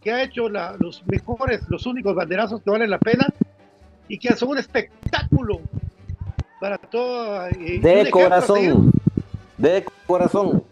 [0.03, 3.29] que ha hecho los mejores, los únicos banderazos que valen la pena
[4.09, 5.61] y que son un espectáculo
[6.61, 7.45] para todo.
[7.49, 8.93] De corazón,
[9.57, 10.65] de corazón.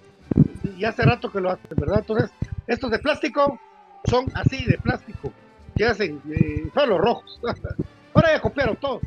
[0.76, 1.98] Y hace rato que lo hacen, ¿verdad?
[2.00, 2.30] Entonces,
[2.66, 3.58] estos de plástico
[4.04, 5.32] son así, de plástico,
[5.74, 7.40] que hacen eh, son los rojos.
[8.14, 9.02] Ahora ya copiaron todos.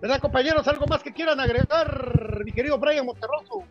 [0.00, 0.66] ¿Verdad, compañeros?
[0.66, 3.64] ¿Algo más que quieran agregar, mi querido Brian Monterroso?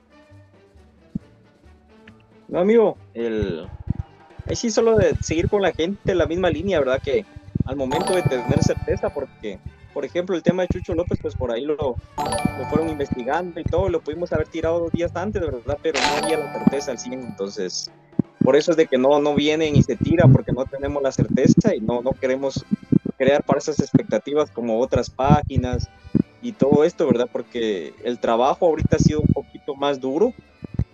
[2.47, 3.67] No, amigo, el...
[4.47, 7.01] ahí sí solo de seguir con la gente la misma línea, ¿verdad?
[7.01, 7.25] Que
[7.65, 9.59] al momento de tener certeza, porque,
[9.93, 13.63] por ejemplo, el tema de Chucho López, pues por ahí lo, lo fueron investigando y
[13.63, 15.77] todo, lo pudimos haber tirado dos días antes, ¿verdad?
[15.81, 17.91] Pero no había la certeza al 100, entonces,
[18.43, 21.11] por eso es de que no, no vienen y se tira, porque no tenemos la
[21.11, 22.65] certeza y no, no queremos
[23.19, 25.91] crear para esas expectativas como otras páginas
[26.41, 27.27] y todo esto, ¿verdad?
[27.31, 30.35] Porque el trabajo ahorita ha sido un poquito más duro,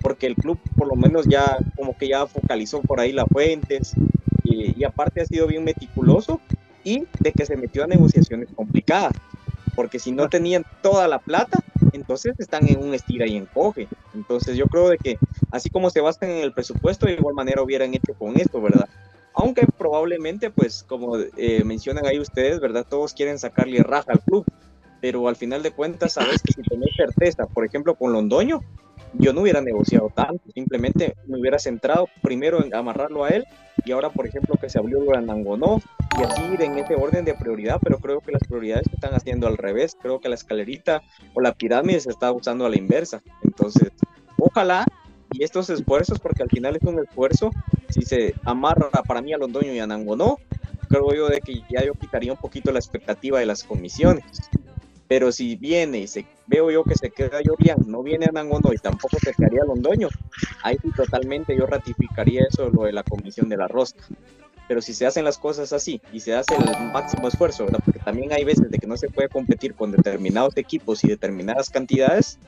[0.01, 3.97] porque el club por lo menos ya como que ya focalizó por ahí las fuentes
[4.43, 6.43] y, y aparte ha sido bien meticuloso
[6.83, 9.13] y de que se metió a negociaciones complicadas,
[9.75, 11.61] porque si no tenían toda la plata,
[11.91, 13.89] entonces están en un estira y encoge.
[14.13, 15.21] Entonces yo creo de que
[15.51, 18.85] así como se basan en el presupuesto, de igual manera hubieran hecho con esto, ¿verdad?
[19.35, 22.85] Aunque probablemente, pues como eh, mencionan ahí ustedes, ¿verdad?
[22.89, 24.45] Todos quieren sacarle raja al club,
[25.01, 28.61] pero al final de cuentas sabes que si tenés certeza, por ejemplo, con Londoño,
[29.13, 33.45] yo no hubiera negociado tanto, simplemente me hubiera centrado primero en amarrarlo a él
[33.85, 35.79] y ahora, por ejemplo, que se abrió Nangonó
[36.17, 39.13] y así ir en ese orden de prioridad, pero creo que las prioridades se están
[39.13, 41.01] haciendo al revés, creo que la escalerita
[41.33, 43.91] o la pirámide se está usando a la inversa, entonces,
[44.37, 44.85] ojalá
[45.31, 47.51] y estos esfuerzos, porque al final es un esfuerzo,
[47.89, 50.37] si se amarra para mí a Londoño y a Nangonó,
[50.89, 54.23] creo yo de que ya yo quitaría un poquito la expectativa de las comisiones.
[55.07, 58.73] Pero si viene y se, veo yo que se queda Yorian, no viene a Nangono
[58.73, 60.09] y tampoco se quedaría Londoño,
[60.63, 64.03] ahí sí totalmente yo ratificaría eso, lo de la comisión de la rosca.
[64.67, 67.81] Pero si se hacen las cosas así y se hace el máximo esfuerzo, ¿verdad?
[67.85, 71.69] porque también hay veces de que no se puede competir con determinados equipos y determinadas
[71.69, 72.39] cantidades,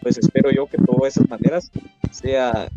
[0.00, 1.70] pues espero yo que todas esas maneras
[2.10, 2.70] sea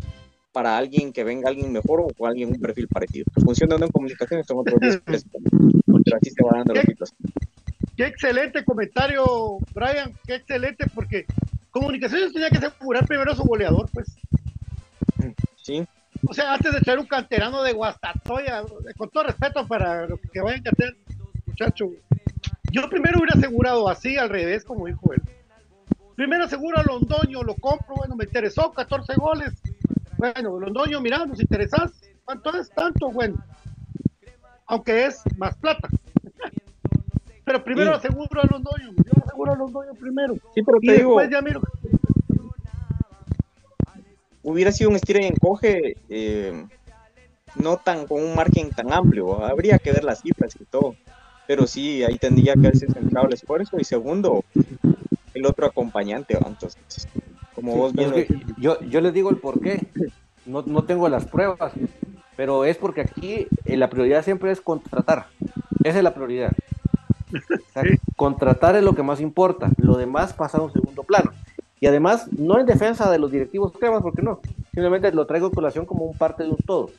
[0.54, 3.26] para alguien que venga alguien mejor o alguien un perfil parecido.
[3.44, 7.18] Funcionando en comunicaciones son otros 10 pero así se va dando la situación.
[7.96, 11.26] Qué excelente comentario, Brian, qué excelente, porque
[11.74, 14.06] Comunicaciones tenía que asegurar primero su goleador, pues.
[15.60, 15.84] Sí.
[16.24, 18.62] O sea, antes de traer un canterano de Guastatoya,
[18.96, 20.96] con todo respeto para los que vayan a hacer,
[21.46, 21.90] muchacho,
[22.70, 25.22] yo primero hubiera asegurado así, al revés, como dijo él.
[26.14, 29.52] Primero aseguro a Londoño, lo compro, bueno, me interesó, 14 goles.
[30.18, 31.92] Bueno, Londoño, mira, nos interesas.
[32.24, 32.70] ¿Cuánto es?
[32.70, 33.36] Tanto, bueno.
[34.66, 35.88] Aunque es más plata.
[37.44, 38.92] Pero primero aseguro a Londoño.
[39.04, 40.34] Yo aseguro a Londoño primero.
[40.54, 41.60] Sí, pero te y digo, después ya miro.
[44.42, 46.66] Hubiera sido un estira y encoge eh,
[47.56, 49.44] no tan con un margen tan amplio.
[49.44, 50.96] Habría que ver las cifras y todo.
[51.46, 53.78] Pero sí, ahí tendría que haberse centrado el esfuerzo.
[53.78, 54.42] Y segundo,
[55.34, 56.38] el otro acompañante.
[56.46, 57.06] Entonces,
[57.54, 57.92] como vos
[58.58, 59.86] yo, yo les digo el por qué.
[60.46, 61.72] No, no tengo las pruebas,
[62.36, 65.26] pero es porque aquí eh, la prioridad siempre es contratar.
[65.82, 66.52] Esa es la prioridad.
[68.16, 71.32] Contratar es lo que más importa, lo demás pasa a un segundo plano.
[71.80, 74.40] Y además, no en defensa de los directivos cremas, porque no,
[74.72, 76.90] simplemente lo traigo a colación como un parte de un todo.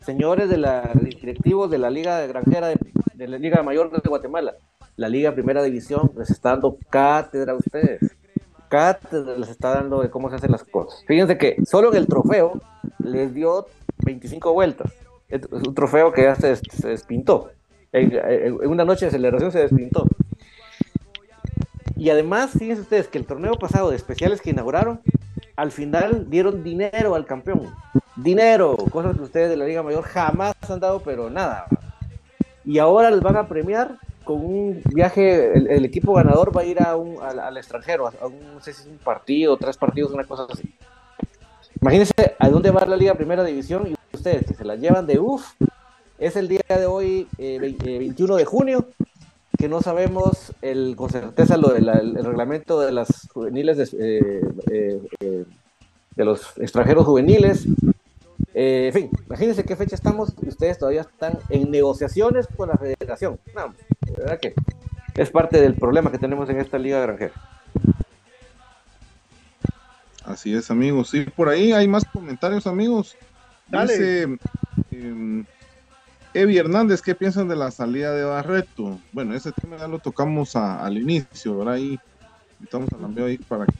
[0.00, 4.54] Señores de la directivos de la Liga de Granjera de, la Liga Mayor de Guatemala,
[4.96, 8.16] la Liga Primera División les está dando cátedra a ustedes.
[8.68, 11.04] Cátedra les está dando de cómo se hacen las cosas.
[11.06, 12.60] Fíjense que solo en el trofeo
[12.98, 13.66] les dio
[14.04, 14.92] 25 vueltas.
[15.28, 16.58] Es un trofeo que ya se
[16.88, 17.50] despintó
[17.92, 20.06] en, una noche de celebración se despintó.
[21.96, 25.00] Y además, fíjense ustedes que el torneo pasado de especiales que inauguraron,
[25.56, 27.74] al final dieron dinero al campeón.
[28.16, 31.66] Dinero, cosas que ustedes de la Liga Mayor jamás han dado, pero nada.
[32.64, 33.98] Y ahora les van a premiar
[34.28, 38.38] con un viaje, el, equipo ganador va a ir a un, al, extranjero, a, un,
[38.52, 40.70] no sé si es un partido, tres partidos, una cosa así.
[41.80, 45.18] Imagínense a dónde va la Liga Primera División y ustedes que se la llevan de
[45.18, 45.54] uff
[46.18, 48.84] es el día de hoy, 21 eh, de junio,
[49.56, 55.00] que no sabemos el, con certeza lo del el reglamento de las juveniles, de, eh,
[55.20, 55.44] eh,
[56.16, 57.66] de los extranjeros juveniles.
[58.54, 63.38] En fin, imagínense qué fecha estamos y ustedes todavía están en negociaciones con la federación.
[63.54, 64.54] No, de verdad que
[65.14, 67.34] es parte del problema que tenemos en esta liga granjera.
[70.24, 71.10] Así es, amigos.
[71.10, 73.16] Sí, por ahí hay más comentarios, amigos.
[73.66, 74.38] Dice,
[74.90, 75.44] em,
[76.34, 79.00] Evi Hernández, ¿qué piensan de la salida de Barreto?
[79.12, 81.74] Bueno, ese tema ya lo tocamos al inicio, ¿verdad?
[81.74, 81.98] Ahí
[82.62, 83.72] estamos hablando ahí para que.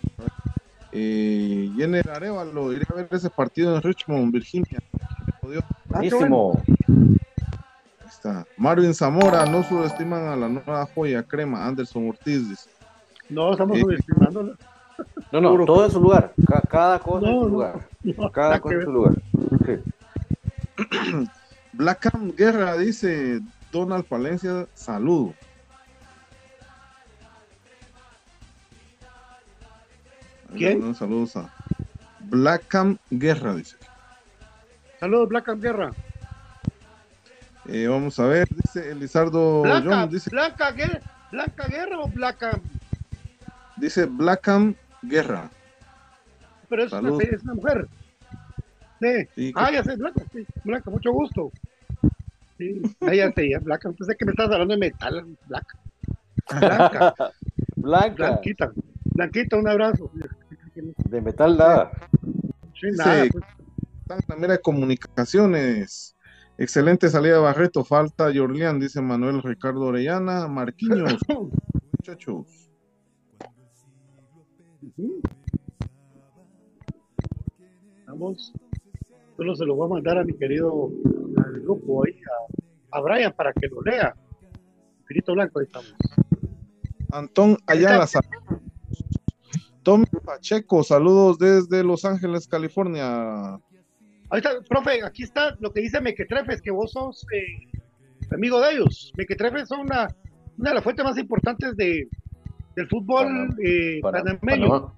[0.92, 4.78] Eh, Jenner Arevalo, iré a ver ese partido en Richmond, Virginia.
[5.88, 6.62] Buenísimo.
[8.08, 8.46] está.
[8.56, 12.48] Marvin Zamora, no subestiman a la nueva joya crema, Anderson Ortiz.
[12.48, 12.70] Dice.
[13.28, 14.54] No, estamos Eh, subestimándola.
[15.30, 16.32] No, no, todo en su lugar.
[16.46, 17.88] Ca- cada cosa en No, su no, lugar.
[18.02, 19.14] no, Cada cosa en su lugar.
[19.66, 19.72] Sí.
[21.72, 25.34] Blackham Guerra dice Donald Palencia, saludo.
[30.56, 30.78] ¿Quién?
[30.78, 31.50] mandan Saludos a
[32.20, 33.76] Blackham Guerra, dice.
[35.00, 35.92] Saludos, Blanca Guerra.
[37.66, 42.60] Eh, vamos a ver, dice Elizardo Blanca, John, dice, Blanca Guerra, Blanca Guerra o Blanca,
[43.76, 45.50] dice Blackham Guerra.
[46.68, 47.86] pero es una, es una mujer.
[49.00, 49.28] Sí.
[49.34, 51.52] Sí, Ah, ya sé, Blanca, sí, Blanca, mucho gusto.
[52.56, 55.78] Sí, ah, ya sé, ya, Blanca, pensé que me estás hablando de metal, Blanca.
[56.58, 57.14] Blanca,
[57.76, 58.30] Blanca.
[58.30, 58.72] Blanquita,
[59.14, 60.10] Blanquita, un abrazo.
[61.08, 61.90] De metal nada.
[62.78, 63.44] Sí, nada, pues.
[64.02, 66.16] Están en la mera de comunicaciones.
[66.58, 71.16] Excelente salida de Barreto, falta Yorlian, dice Manuel Ricardo Orellana, Marquinhos,
[71.98, 72.70] muchachos.
[78.06, 78.52] Vamos.
[79.36, 80.90] Solo se lo voy a mandar a mi querido
[81.44, 82.20] al grupo ahí,
[82.92, 84.14] a, a Brian para que lo lea.
[85.02, 85.94] Infinito Blanco, ahí estamos.
[87.12, 88.67] Antón Ayala, saludos.
[89.88, 93.54] Tommy Pacheco, saludos desde Los Ángeles, California.
[93.54, 93.60] Ahí
[94.36, 97.66] está, profe, aquí está lo que dice Mequetrefes, que vos sos eh,
[98.30, 99.14] amigo de ellos.
[99.16, 100.06] Mequetrefes son una,
[100.58, 102.06] una de las fuentes más importantes de,
[102.76, 104.92] del fútbol eh, Para- panameño.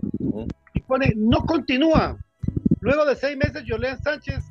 [0.75, 2.19] Y pone no continúa.
[2.81, 4.43] Luego de seis meses, Julián Sánchez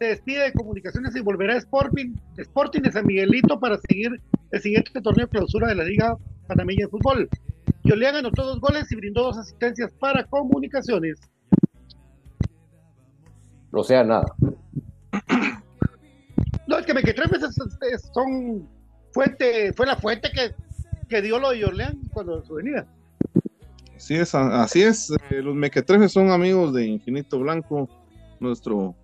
[0.00, 4.60] se despide de comunicaciones y volverá a Sporting, Sporting de San Miguelito para seguir el
[4.60, 6.16] siguiente torneo de clausura de la Liga
[6.48, 7.28] Panameña de Fútbol.
[7.84, 11.18] Julián anotó dos goles y brindó dos asistencias para comunicaciones.
[13.72, 14.26] O sea, nada.
[16.66, 18.68] No, es que Mequetrefes es- es- es- son
[19.12, 20.54] fuente, fue la fuente que,
[21.08, 22.86] que dio lo de Jorleán cuando su venida.
[23.96, 25.10] Así es, así es.
[25.30, 27.88] eh, los mequetrefes son amigos de Infinito Blanco,
[28.40, 28.94] nuestro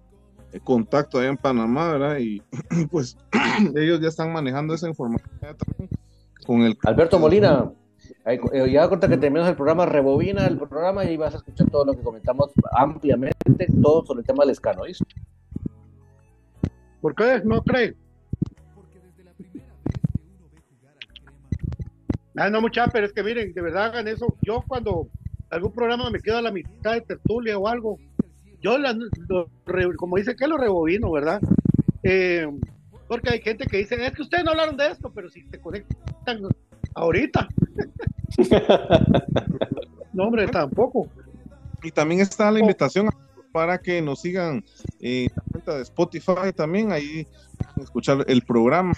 [0.52, 2.18] eh, contacto allá en Panamá, ¿verdad?
[2.18, 2.42] Y
[2.90, 3.16] pues
[3.76, 5.90] ellos ya están manejando esa información también
[6.46, 7.70] con el Alberto Molina,
[8.28, 11.84] eh, ya cuenta que terminamos el programa, rebobina el programa y vas a escuchar todo
[11.84, 15.04] lo que comentamos ampliamente, todo sobre el tema del escano, ¿viste?
[17.00, 17.94] ¿Por qué no cree?
[22.36, 24.36] Ah, no, mucha, pero es que miren, de verdad hagan eso.
[24.42, 25.08] Yo cuando
[25.50, 27.98] algún programa me quedo a la mitad de tertulia o algo,
[28.60, 29.48] yo la- lo
[29.96, 31.40] como dice que lo rebobino, ¿verdad?
[32.02, 32.46] Eh,
[33.08, 35.60] porque hay gente que dice, es que ustedes no hablaron de esto, pero si se
[35.60, 36.42] conectan
[36.94, 37.48] ahorita.
[40.12, 41.08] no, hombre, tampoco.
[41.82, 43.08] Y también está la invitación
[43.52, 44.64] para que nos sigan
[45.00, 47.26] en la cuenta de Spotify también, ahí
[47.56, 48.92] pueden escuchar el programa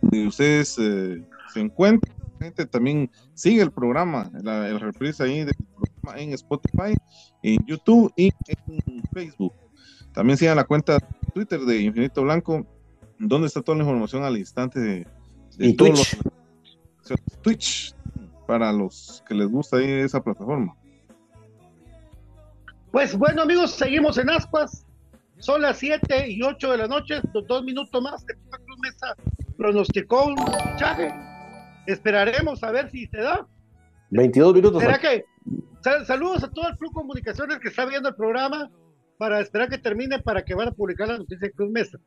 [0.00, 1.22] donde ustedes eh,
[1.52, 2.12] se encuentran.
[2.40, 6.94] Gente también sigue el programa, la, el reprise ahí del programa en Spotify,
[7.42, 9.54] en YouTube y en Facebook.
[10.12, 11.00] También sigan la cuenta de
[11.32, 12.66] Twitter de Infinito Blanco,
[13.18, 15.06] donde está toda la información al instante de,
[15.56, 16.24] de Y todos Twitch.
[16.24, 16.33] los-
[17.42, 17.94] Twitch
[18.46, 20.74] para los que les gusta esa plataforma.
[22.90, 24.86] Pues bueno, amigos, seguimos en Ascuas.
[25.38, 28.24] Son las 7 y 8 de la noche, dos, dos minutos más.
[28.28, 29.14] El Club Mesa
[29.58, 31.12] pronosticó un fichaje.
[31.86, 33.46] Esperaremos a ver si se da.
[34.10, 34.80] 22 minutos.
[34.82, 35.24] ¿Será que?
[35.82, 38.70] sal- saludos a todo el Club Comunicaciones que está viendo el programa
[39.18, 41.98] para esperar que termine para que van a publicar la noticia de Cruz Mesa.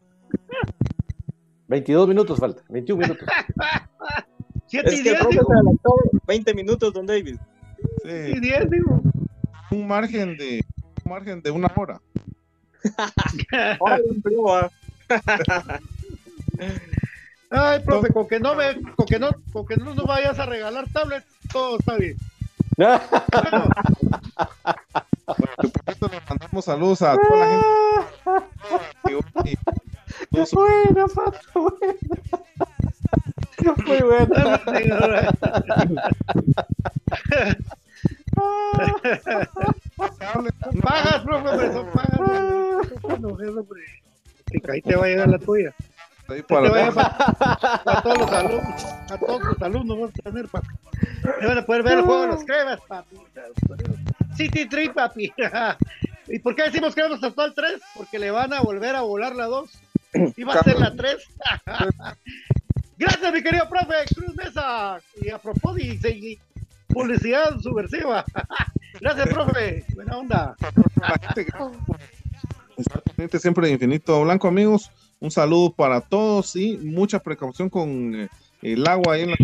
[1.67, 3.27] 22 minutos falta, 21 minutos.
[4.68, 5.53] 7 y Es que el 10, profe digo.
[5.53, 5.95] adelantó
[6.28, 7.38] 20 minutos, don David.
[8.03, 8.09] Sí.
[8.09, 9.01] Y 10, digo.
[9.72, 10.63] un margen de
[11.05, 12.01] un margen de una hora.
[17.49, 20.45] Ay, profe, con que no me, con que no, con que no nos vayas a
[20.45, 22.18] regalar tablets, todo está bien.
[22.76, 23.70] Bueno,
[25.26, 27.63] Por supuesto, le mandamos saludos a toda la gente.
[29.07, 29.24] que hoy-
[30.32, 30.68] todos son-
[33.58, 35.32] buena, Pato, buena.
[40.82, 42.20] Pagas, profe, son pagas.
[43.20, 43.38] No.
[43.38, 45.74] Que ahí te va a llegar la tuya.
[46.28, 50.47] ahí Te va a para todos los alumnos, a todos los alumnos vas a tener,
[50.47, 50.68] papi.
[51.39, 53.18] Te van a poder ver el juego de los cremas, papi.
[54.36, 55.34] City 3, papi.
[56.28, 57.82] ¿Y por qué decimos que vamos hasta el 3?
[57.95, 59.70] Porque le van a volver a volar la 2.
[60.36, 61.18] Y va a ser la 3.
[62.97, 64.99] Gracias, mi querido profe Cruz Mesa.
[65.21, 66.39] Y a propósito, y
[66.87, 68.25] publicidad subversiva.
[68.99, 69.85] Gracias, profe.
[69.93, 70.55] Buena onda.
[70.95, 71.51] la gente que
[72.77, 74.91] estar pendiente siempre de Infinito Blanco, amigos.
[75.19, 78.29] Un saludo para todos y mucha precaución con eh,
[78.61, 79.37] el agua ahí en la...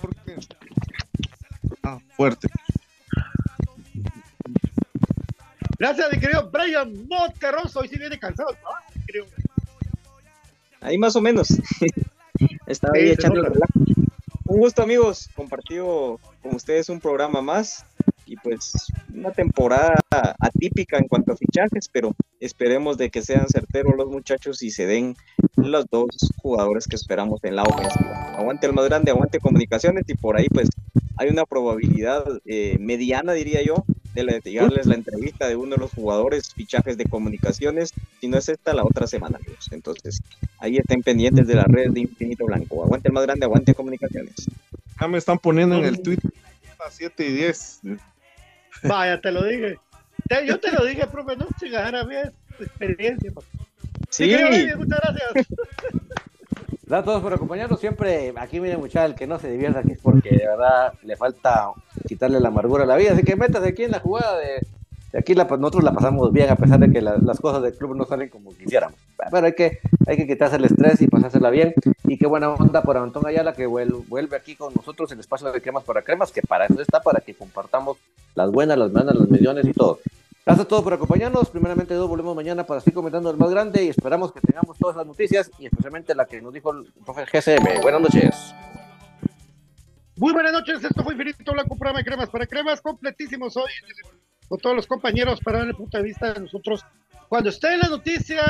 [0.00, 0.36] Porque...
[1.82, 2.48] Ah, fuerte.
[5.78, 7.80] Gracias, mi querido Brian Monterroso.
[7.80, 8.68] Hoy sí viene cansado, ¿no?
[10.80, 11.48] Ahí más o menos.
[12.66, 13.52] Estaba ahí echando el
[14.46, 15.28] Un gusto, amigos.
[15.34, 17.84] Compartido con ustedes un programa más
[18.26, 18.72] y pues
[19.12, 19.96] una temporada
[20.38, 24.86] atípica en cuanto a fichajes, pero esperemos de que sean certeros los muchachos y se
[24.86, 25.16] den
[25.56, 28.34] los dos jugadores que esperamos en la ofensiva.
[28.36, 30.68] Aguante el más grande, aguante comunicaciones y por ahí pues
[31.16, 33.84] hay una probabilidad eh, mediana, diría yo,
[34.24, 38.48] de llegarles la entrevista de uno de los jugadores, fichajes de comunicaciones, si no es
[38.48, 39.68] esta, la otra semana, amigos.
[39.70, 40.22] Entonces,
[40.58, 42.84] ahí estén pendientes de la red de Infinito Blanco.
[42.84, 44.34] Aguante el más grande, aguante comunicaciones.
[45.00, 46.30] Ya me están poniendo en el Twitter
[46.86, 47.80] a 7 y 10.
[48.84, 49.78] Vaya, te lo dije.
[50.46, 53.32] yo te lo dije, profe, no se a ver experiencia.
[54.10, 54.36] Sí.
[54.76, 55.46] muchas gracias.
[56.90, 57.78] Gracias a todos por acompañarnos.
[57.78, 61.16] Siempre aquí, miren, muchachos, el que no se divierta aquí es porque de verdad le
[61.16, 61.70] falta
[62.08, 63.12] quitarle la amargura a la vida.
[63.12, 64.66] Así que métase aquí en la jugada de,
[65.16, 68.06] aquí la, nosotros la pasamos bien a pesar de que las cosas del club no
[68.06, 68.98] salen como quisiéramos.
[69.30, 71.74] Pero hay que, hay que quitarse el estrés y pasársela bien.
[72.08, 75.62] Y qué buena onda por Antón Ayala que vuelve aquí con nosotros el espacio de
[75.62, 77.98] cremas para cremas, que para eso está, para que compartamos
[78.34, 80.00] las buenas, las malas, las millones y todo.
[80.50, 81.48] Gracias a todos por acompañarnos.
[81.48, 84.96] Primeramente, todos volvemos mañana para seguir comentando el más grande y esperamos que tengamos todas
[84.96, 87.80] las noticias y especialmente la que nos dijo el profe GCM.
[87.80, 88.34] Buenas noches.
[90.16, 90.82] Muy buenas noches.
[90.82, 93.70] Esto fue Infinito Blanco, programa de cremas para cremas, completísimos hoy
[94.48, 96.84] con todos los compañeros para dar el punto de vista de nosotros.
[97.28, 98.42] Cuando esté en la noticia,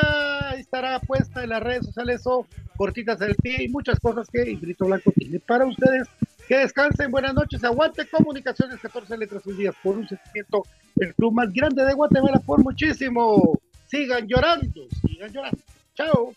[0.57, 2.47] estará puesta en las redes sociales o
[2.77, 6.07] cortitas del pie y muchas cosas que Infinito Blanco tiene para ustedes.
[6.51, 10.65] Que descansen, buenas noches, aguante comunicaciones, 14 letras un día por un sentimiento,
[10.97, 13.57] el club más grande de Guatemala por muchísimo.
[13.87, 15.57] Sigan llorando, sigan llorando.
[15.95, 16.33] Chao.